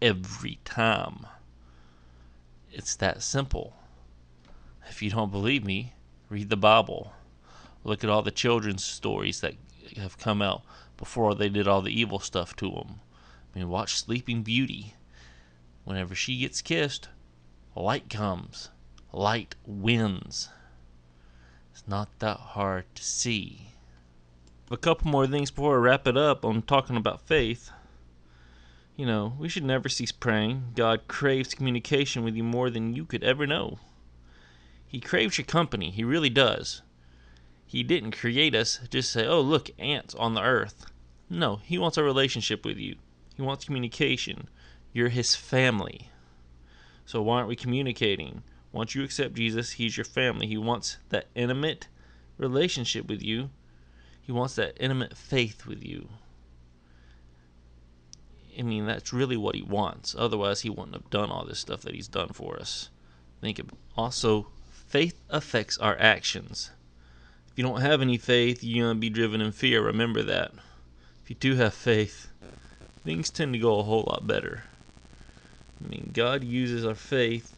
Every 0.02 0.60
time. 0.64 1.26
It's 2.72 2.96
that 2.96 3.22
simple. 3.22 3.74
If 4.90 5.02
you 5.02 5.10
don't 5.10 5.32
believe 5.32 5.66
me, 5.66 5.94
read 6.30 6.50
the 6.50 6.58
Bible. 6.58 7.14
Look 7.84 8.04
at 8.04 8.10
all 8.10 8.22
the 8.22 8.32
children's 8.32 8.84
stories 8.84 9.42
that 9.42 9.56
have 9.98 10.18
come 10.18 10.42
out 10.42 10.64
before 10.98 11.36
they 11.36 11.50
did 11.50 11.68
all 11.68 11.82
the 11.82 12.00
evil 12.00 12.20
stuff 12.20 12.56
to 12.58 12.70
them. 12.70 13.00
I 13.54 13.60
mean, 13.60 13.70
watch 13.70 13.96
Sleeping 13.96 14.44
Beauty. 14.44 14.96
Whenever 15.84 16.16
she 16.16 16.38
gets 16.38 16.62
kissed, 16.62 17.10
light 17.76 18.10
comes. 18.10 18.70
Light 19.12 19.56
wins. 19.66 20.50
It's 21.74 21.88
not 21.88 22.08
that 22.20 22.38
hard 22.38 22.86
to 22.96 23.04
see 23.04 23.72
a 24.72 24.78
couple 24.78 25.12
more 25.12 25.28
things 25.28 25.52
before 25.52 25.76
I 25.76 25.80
wrap 25.80 26.08
it 26.08 26.16
up 26.16 26.46
on 26.46 26.62
talking 26.62 26.96
about 26.96 27.28
faith. 27.28 27.72
You 28.96 29.06
know, 29.06 29.34
we 29.40 29.50
should 29.50 29.64
never 29.64 29.90
cease 29.90 30.12
praying. 30.12 30.74
God 30.76 31.08
craves 31.08 31.54
communication 31.54 32.24
with 32.24 32.36
you 32.36 32.44
more 32.44 32.70
than 32.70 32.96
you 32.96 33.06
could 33.06 33.24
ever 33.24 33.48
know. 33.48 33.80
He 34.86 35.00
craves 35.00 35.38
your 35.38 35.46
company. 35.46 35.92
He 35.92 36.04
really 36.04 36.30
does. 36.30 36.82
He 37.66 37.84
didn't 37.84 38.12
create 38.12 38.54
us 38.54 38.80
just 38.90 39.14
to 39.14 39.20
say, 39.20 39.28
oh, 39.28 39.42
look, 39.42 39.70
ants 39.80 40.14
on 40.16 40.34
the 40.34 40.42
earth. 40.42 40.86
No, 41.30 41.58
He 41.64 41.78
wants 41.78 41.98
a 41.98 42.04
relationship 42.04 42.66
with 42.66 42.78
you. 42.78 42.96
He 43.36 43.42
wants 43.42 43.66
communication. 43.66 44.50
You're 44.94 45.10
His 45.10 45.36
family. 45.36 46.10
So 47.06 47.22
why 47.22 47.38
aren't 47.38 47.48
we 47.48 47.56
communicating? 47.56 48.44
Once 48.72 48.94
you 48.94 49.04
accept 49.04 49.36
Jesus, 49.36 49.72
He's 49.72 49.98
your 49.98 50.06
family. 50.06 50.48
He 50.48 50.58
wants 50.58 50.98
that 51.10 51.28
intimate 51.36 51.88
relationship 52.38 53.08
with 53.08 53.22
you 53.22 53.50
he 54.32 54.32
wants 54.32 54.56
that 54.56 54.78
intimate 54.80 55.18
faith 55.18 55.66
with 55.66 55.84
you. 55.84 56.08
I 58.58 58.64
mean, 58.64 58.86
that's 58.86 59.14
really 59.14 59.38
what 59.38 59.56
he 59.56 59.62
wants. 59.62 60.16
Otherwise, 60.18 60.62
he 60.62 60.70
wouldn't 60.70 60.96
have 60.96 61.10
done 61.10 61.32
all 61.32 61.46
this 61.46 61.60
stuff 61.60 61.82
that 61.82 61.96
he's 61.96 62.08
done 62.08 62.30
for 62.30 62.60
us. 62.60 62.90
Think 63.40 63.60
of 63.60 63.72
also, 63.98 64.48
faith 64.70 65.20
affects 65.30 65.78
our 65.78 65.98
actions. 66.00 66.72
If 67.52 67.58
you 67.58 67.64
don't 67.64 67.82
have 67.82 68.02
any 68.02 68.18
faith, 68.18 68.64
you're 68.64 68.88
going 68.88 68.98
to 68.98 69.00
be 69.00 69.10
driven 69.10 69.42
in 69.42 69.52
fear. 69.52 69.82
Remember 69.82 70.24
that. 70.24 70.52
If 71.24 71.30
you 71.30 71.36
do 71.36 71.56
have 71.56 71.74
faith, 71.74 72.28
things 73.04 73.30
tend 73.30 73.54
to 73.54 73.60
go 73.60 73.80
a 73.80 73.84
whole 73.84 74.06
lot 74.08 74.28
better. 74.28 74.64
I 75.84 75.88
mean, 75.88 76.12
God 76.14 76.44
uses 76.44 76.86
our 76.86 76.96
faith 76.96 77.56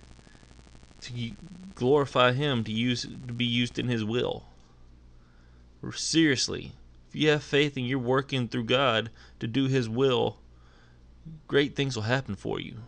to 1.02 1.32
glorify 1.76 2.32
Him, 2.32 2.64
to 2.64 2.72
use 2.72 3.04
to 3.04 3.34
be 3.34 3.46
used 3.46 3.78
in 3.78 3.88
His 3.88 4.04
will. 4.04 4.46
Seriously, 5.94 6.72
if 7.10 7.16
you 7.16 7.30
have 7.30 7.44
faith 7.44 7.76
and 7.76 7.86
you're 7.86 8.00
working 8.00 8.48
through 8.48 8.64
God 8.64 9.10
to 9.40 9.48
do 9.48 9.68
His 9.68 9.90
will, 9.90 10.38
great 11.48 11.76
things 11.76 11.96
will 11.96 12.04
happen 12.04 12.36
for 12.36 12.60
you. 12.60 12.80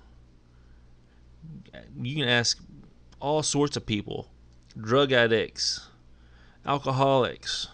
You 2.01 2.15
can 2.15 2.27
ask 2.27 2.59
all 3.19 3.43
sorts 3.43 3.77
of 3.77 3.85
people 3.85 4.29
drug 4.77 5.11
addicts, 5.11 5.87
alcoholics, 6.65 7.69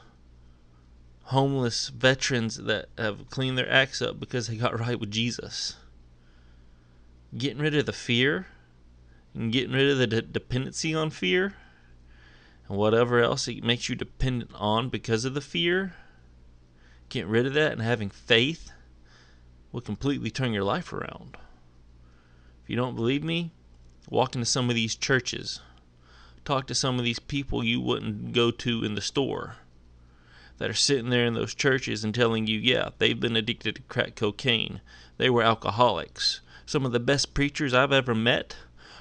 homeless 1.24 1.90
veterans 1.90 2.58
that 2.58 2.90
have 2.98 3.30
cleaned 3.30 3.58
their 3.58 3.72
acts 3.72 4.02
up 4.02 4.20
because 4.20 4.48
they 4.48 4.56
got 4.56 4.80
right 4.82 5.00
with 5.00 5.12
Jesus. 5.12 5.78
Getting 7.38 7.62
rid 7.62 7.76
of 7.76 7.86
the 7.86 7.94
fear 7.94 8.48
and 9.34 9.52
getting 9.52 9.72
rid 9.72 9.90
of 9.90 9.98
the 9.98 10.08
de- 10.08 10.22
dependency 10.22 10.94
on 10.94 11.10
fear 11.10 11.56
and 12.68 12.78
whatever 12.78 13.20
else 13.20 13.48
it 13.48 13.64
makes 13.64 13.88
you 13.88 13.96
dependent 13.96 14.52
on 14.56 14.90
because 14.90 15.26
of 15.26 15.34
the 15.34 15.42
fear. 15.42 15.96
Getting 17.10 17.30
rid 17.30 17.46
of 17.46 17.54
that 17.54 17.72
and 17.72 17.82
having 17.82 18.10
faith 18.10 18.72
will 19.72 19.82
completely 19.82 20.30
turn 20.30 20.54
your 20.54 20.64
life 20.64 20.92
around. 20.94 21.38
If 22.64 22.70
you 22.70 22.76
don't 22.76 22.96
believe 22.96 23.24
me, 23.24 23.52
walk 24.10 24.36
into 24.36 24.46
some 24.46 24.70
of 24.70 24.76
these 24.76 24.96
churches. 24.96 25.62
Talk 26.44 26.68
to 26.68 26.76
some 26.76 26.98
of 26.98 27.06
these 27.06 27.20
people 27.20 27.64
you 27.64 27.80
wouldn't 27.80 28.34
go 28.34 28.52
to 28.52 28.84
in 28.84 28.96
the 28.96 29.02
store 29.02 29.56
that 30.58 30.70
are 30.70 30.76
sitting 30.76 31.10
there 31.10 31.26
in 31.26 31.34
those 31.34 31.56
churches 31.56 32.04
and 32.04 32.14
telling 32.14 32.46
you, 32.46 32.60
yeah, 32.60 32.90
they've 33.00 33.20
been 33.20 33.36
addicted 33.36 33.76
to 33.76 33.82
crack 33.84 34.16
cocaine. 34.16 34.80
They 35.18 35.30
were 35.30 35.42
alcoholics. 35.42 36.42
Some 36.68 36.86
of 36.86 36.92
the 36.92 37.00
best 37.00 37.34
preachers 37.34 37.74
I've 37.74 37.92
ever 37.92 38.14
met 38.14 38.56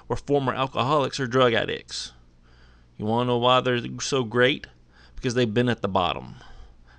were 0.09 0.17
former 0.17 0.55
alcoholics 0.55 1.21
or 1.21 1.27
drug 1.27 1.53
addicts. 1.53 2.13
You 2.97 3.05
want 3.05 3.27
to 3.27 3.29
know 3.29 3.39
why 3.39 3.61
they're 3.61 3.81
so 4.01 4.25
great? 4.25 4.67
Because 5.17 5.35
they've 5.35 5.53
been 5.53 5.69
at 5.69 5.83
the 5.83 5.89
bottom. 5.89 6.37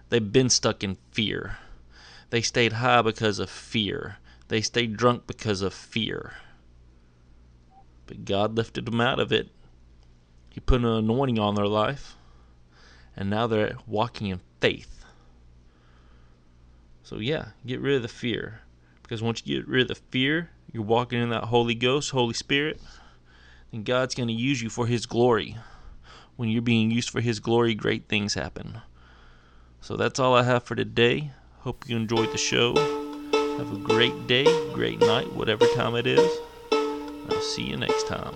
They've 0.09 0.31
been 0.31 0.49
stuck 0.49 0.83
in 0.83 0.97
fear. 1.11 1.57
They 2.31 2.41
stayed 2.41 2.73
high 2.73 3.01
because 3.01 3.39
of 3.39 3.49
fear. 3.49 4.17
They 4.47 4.61
stayed 4.61 4.97
drunk 4.97 5.27
because 5.27 5.61
of 5.61 5.73
fear. 5.73 6.33
But 8.07 8.25
God 8.25 8.55
lifted 8.55 8.85
them 8.85 9.01
out 9.01 9.19
of 9.19 9.31
it. 9.31 9.49
He 10.49 10.61
put 10.61 10.79
an 10.79 10.87
anointing 10.87 11.39
on 11.39 11.55
their 11.55 11.67
life. 11.67 12.15
And 13.15 13.29
now 13.29 13.47
they're 13.47 13.75
walking 13.85 14.27
in 14.27 14.39
faith. 14.61 15.03
So, 17.03 17.17
yeah, 17.17 17.49
get 17.65 17.81
rid 17.81 17.97
of 17.97 18.01
the 18.01 18.07
fear. 18.07 18.61
Because 19.03 19.21
once 19.21 19.43
you 19.45 19.57
get 19.57 19.67
rid 19.67 19.83
of 19.83 19.87
the 19.89 20.03
fear, 20.09 20.51
you're 20.71 20.83
walking 20.83 21.21
in 21.21 21.29
that 21.29 21.45
Holy 21.45 21.75
Ghost, 21.75 22.11
Holy 22.11 22.33
Spirit, 22.33 22.79
and 23.73 23.83
God's 23.83 24.15
going 24.15 24.29
to 24.29 24.33
use 24.33 24.61
you 24.61 24.69
for 24.69 24.87
His 24.87 25.05
glory. 25.05 25.57
When 26.37 26.47
you're 26.47 26.61
being 26.61 26.91
used 26.91 27.09
for 27.09 27.19
His 27.19 27.41
glory, 27.41 27.75
great 27.75 28.07
things 28.07 28.35
happen. 28.35 28.79
So 29.81 29.97
that's 29.97 30.19
all 30.19 30.33
I 30.33 30.43
have 30.43 30.63
for 30.63 30.75
today. 30.75 31.31
Hope 31.63 31.87
you 31.87 31.95
enjoyed 31.95 32.31
the 32.31 32.39
show. 32.39 32.73
Have 33.57 33.71
a 33.71 33.77
great 33.77 34.25
day, 34.25 34.45
great 34.73 34.99
night, 34.99 35.31
whatever 35.33 35.67
time 35.75 35.95
it 35.95 36.07
is. 36.07 36.39
I'll 36.71 37.41
see 37.41 37.63
you 37.63 37.77
next 37.77 38.07
time. 38.07 38.33